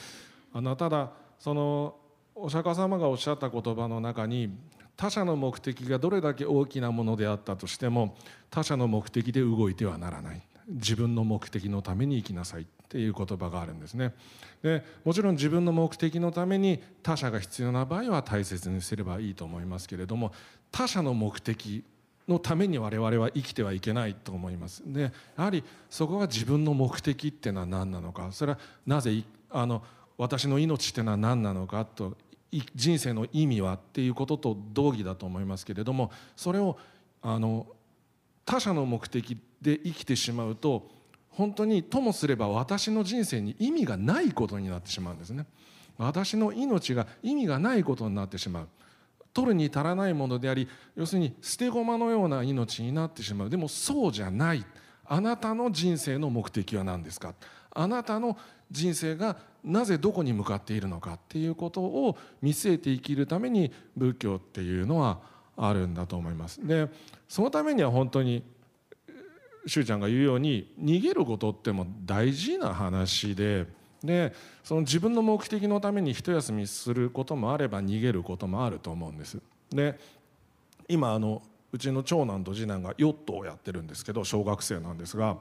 [0.53, 1.97] あのただその
[2.35, 4.57] お釈迦様がおっしゃった言葉の中に
[4.97, 8.17] 他者の目的がどれだけ大きなものであったとしても
[8.51, 10.43] 他者の目的で動いてはならない。
[10.69, 14.15] 自分の目的のために生きなさいっていう言葉があるんですね。
[14.63, 20.33] でもちろん自分の目的のために他者が必要な場合は大切にすればいいと思いますけれども
[20.73, 21.85] 他者の目的
[22.27, 24.83] のために我々は生きてはいけないと思います。
[24.87, 28.33] でやはりそこが自分の目的っていうのは何なのか。
[28.33, 29.83] それはなぜあの
[30.17, 32.17] 私の命っていうのは何なのかと
[32.75, 36.79] 人生の意味はっていうことと同義だと思いますけれどもそれを
[37.23, 37.67] あの
[38.45, 40.91] 他者の目的で生きてしまうと
[41.31, 45.47] 本当にともすれば私の人生に意味がないことになってしまうんですね。
[45.97, 48.69] 私の命が意味がないことになってしまう。
[49.33, 53.51] 取るに足らないものであり要するに捨て駒のような命になってしまう。
[53.51, 54.65] でもそうじゃない。
[55.07, 57.35] あなたの人生の目的は何ですか？
[57.73, 58.39] あなたの
[58.71, 65.21] 人生がなぜどこに向かっているのかっていうことを見据えて生きるために仏教っていうのは
[65.57, 66.65] あるんだと思います。
[66.67, 66.91] で
[67.29, 68.43] そのためには本当に
[69.67, 73.67] しゅうちゃんが言うように逃げることっても大事な話で
[74.03, 79.39] でその自分の目的のために一休みすることもあれば逃げることもあると思うんです。
[79.71, 79.99] で
[80.87, 81.41] 今あの
[81.73, 85.39] うちの長男と次男がヨットをやってるんですけど小学生なんですが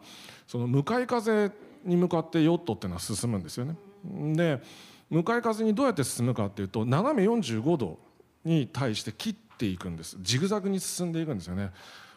[0.47, 1.51] その向かい風
[1.83, 3.75] に向かってヨットっていうのは進むんですよね。
[4.03, 4.61] で
[5.09, 7.99] 向かい風にどうやって進むかっていうと斜め45度
[8.43, 10.17] に対して切っていくんです。
[10.21, 11.71] ジグザグに進んでいくんですよね。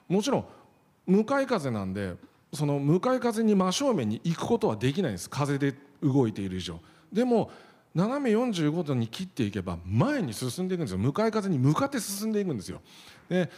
[0.08, 0.44] もちろん
[1.06, 2.14] 向かい風なんで
[2.52, 5.30] その向かい風に真正面に行くことはできないんです。
[5.30, 6.80] 風で動いている以上。
[7.12, 7.50] でも
[7.94, 10.98] 斜め45度に切っていけば前に進んでいくんですよ。
[10.98, 12.80] 向かい風に向かって進んでいくんですよ。
[13.28, 13.50] で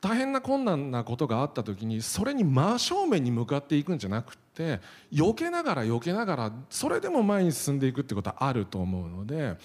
[0.00, 4.80] 大変な困難なことがあった時にそれに真正面に向かっていくんじゃなくてて
[5.12, 9.56] 避けながら避けながらそれでも前に進んでいくってことはあると思うので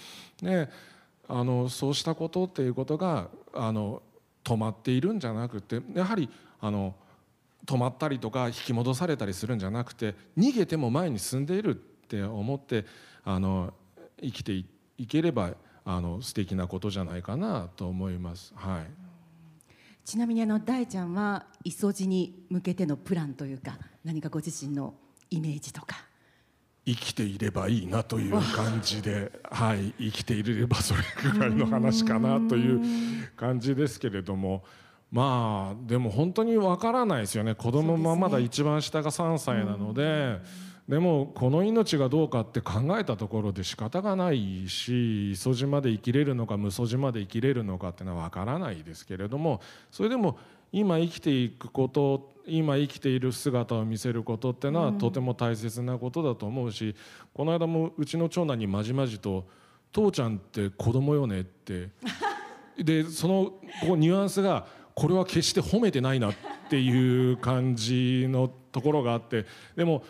[0.42, 0.68] で
[1.28, 4.02] あのそうしたことっていうことがあの
[4.44, 6.28] 止まっているんじゃなくてやはり
[6.60, 6.94] あの
[7.64, 12.84] 止まったりとか引き戻されたりするんじゃなくて逃げても前に進んでいるって思って
[13.24, 13.72] あの
[14.20, 14.66] 生きてい
[14.98, 18.52] いければあの素敵なことじゃないかなと思います。
[18.54, 19.12] はい
[20.04, 24.94] ちなみにあの大ちゃんは磯路に向けてのプランというか何かご自身の
[25.30, 25.96] イメージとか。
[26.84, 31.00] 生きていればいいなという感じで、はい、生きていればそれ
[31.32, 32.80] ぐらいの話かなという
[33.36, 34.64] 感じですけれども。
[35.12, 37.54] まあでも本当にわからないですよね。
[37.54, 40.40] 子供もまだ一番下が3歳なので
[40.88, 49.60] でもこの命がどうかって考えたところで仕方がないし磯島で生きれるのか無曽島で生きれるのかっていうのはわからないですけれども。
[49.90, 50.38] それでも
[50.72, 56.94] 今生きていくこと今生きている姿を見せることってのはとても大切なことだと思うし
[57.34, 59.46] この間もうちの長男にまじまじと
[59.92, 61.90] 「父ちゃんって子供よね」って
[62.82, 63.54] でその
[63.86, 66.34] こうニュアンスがこれは決して褒めてないなっ
[66.68, 70.04] ていう感じのところがあってでも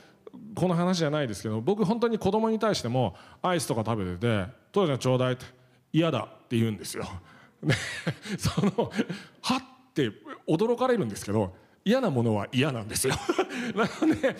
[0.54, 5.44] この話じゃないですけど僕本当に子供に対してもアイスとか食べてて「父ちゃんちょうだい」って
[5.92, 7.04] 「嫌だ」って言うんですよ。
[7.62, 7.74] で
[8.38, 8.90] その
[9.42, 9.62] はっ
[9.94, 10.10] て
[10.48, 11.54] 驚かれるんですけど
[11.84, 13.14] 嫌なものは嫌なんですよ。
[13.74, 14.36] なので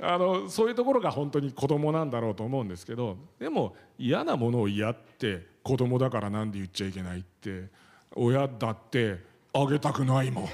[0.00, 7.68] あのそういうところが本当に子供なんだろうと思うんですけどでも嫌なものを嫌って子供だからなんで言っちゃいけないって
[8.14, 10.52] 親だってあげたくないもんって。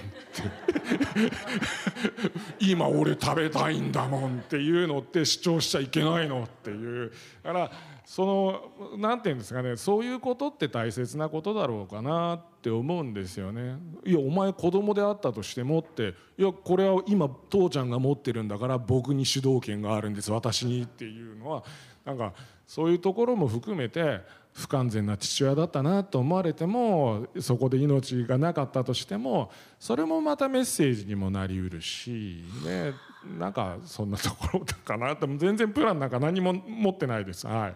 [2.60, 7.12] 今俺食べたいんだもんっていうのって主張しちゃいけないのっていう。
[7.42, 7.70] だから
[8.04, 13.76] その何て言うんですかねそういうことって大切なことだろうかなってって思うんですよね。
[14.06, 16.14] いやお前子供であったとしてもって。
[16.38, 20.30] いやこれは今父ちゃんが持ってるんだから僕に主導権があるんです。
[20.30, 21.64] 私にっていうのは。
[22.04, 22.32] なんか
[22.66, 24.20] そういうところも含めて
[24.52, 32.92] 不完全な父親だったなと思われてもそこで命がなかったとしてもそれもまたメッセージにもなりうるし、ね、
[33.38, 35.26] なんかそんなところかなと。
[35.36, 37.46] 全然プランなんか何も持ってないです。
[37.46, 37.74] はい。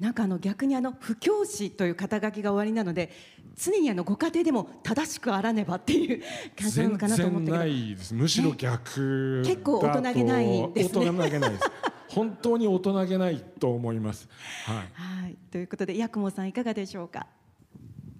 [0.00, 3.10] なんかあの逆にあの不教師という肩書きが終わりなので
[3.54, 6.22] 常にあのご家庭でも正しくあらねばっていう
[6.58, 11.10] 感じなのかなと思ってないですむしろ逆、ね、結構大人げないですね。
[11.10, 11.70] 大人げないです。
[12.08, 14.28] 本当に大人げないと思います。
[14.64, 17.26] はい、はい、ということで八雲さんいかがでしょうか？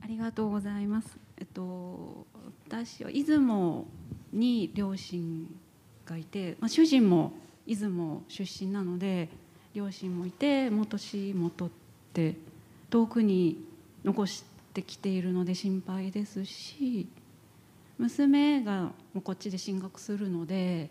[0.01, 1.19] ありがとうございます。
[1.39, 2.27] えっと
[2.69, 3.89] 私は出雲
[4.33, 5.49] に両親
[6.05, 7.33] がいて、まあ、主人も
[7.67, 9.29] 出雲出身なので
[9.75, 12.37] 両親もいて元市も取って
[12.91, 13.65] 遠くに
[14.05, 14.45] 残し
[14.75, 17.09] てきているので心配ですし
[17.99, 20.91] 娘がもうこっちで進学するので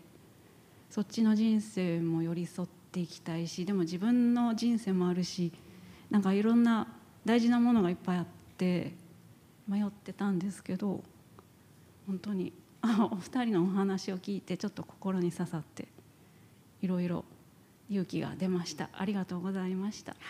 [0.88, 5.52] そっちの人生も寄り添っていきたいしでも自分の人生もあるし
[6.10, 6.86] なんかいろんな
[7.24, 8.26] 大事なものがいっぱいあっ
[8.56, 8.92] て
[9.68, 11.02] 迷ってたんですけど
[12.06, 12.52] 本当に
[13.12, 15.86] お二人のお話を聞いてちょっと心に刺さって
[16.82, 17.24] いろいろ
[17.90, 18.88] 勇気が出ました。
[18.92, 20.20] ありがとうございました、はい、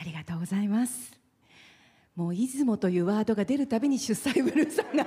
[0.00, 1.12] ありがとうございます。
[2.14, 5.06] もう出雲というワードが出るたびに出西ブルーさんが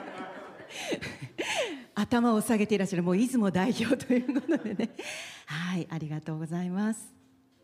[1.96, 3.04] 頭を下げていらっしゃる。
[3.04, 4.90] もう出雲代表ということでね。
[5.46, 5.88] はい。
[5.90, 7.17] ありがとうございます。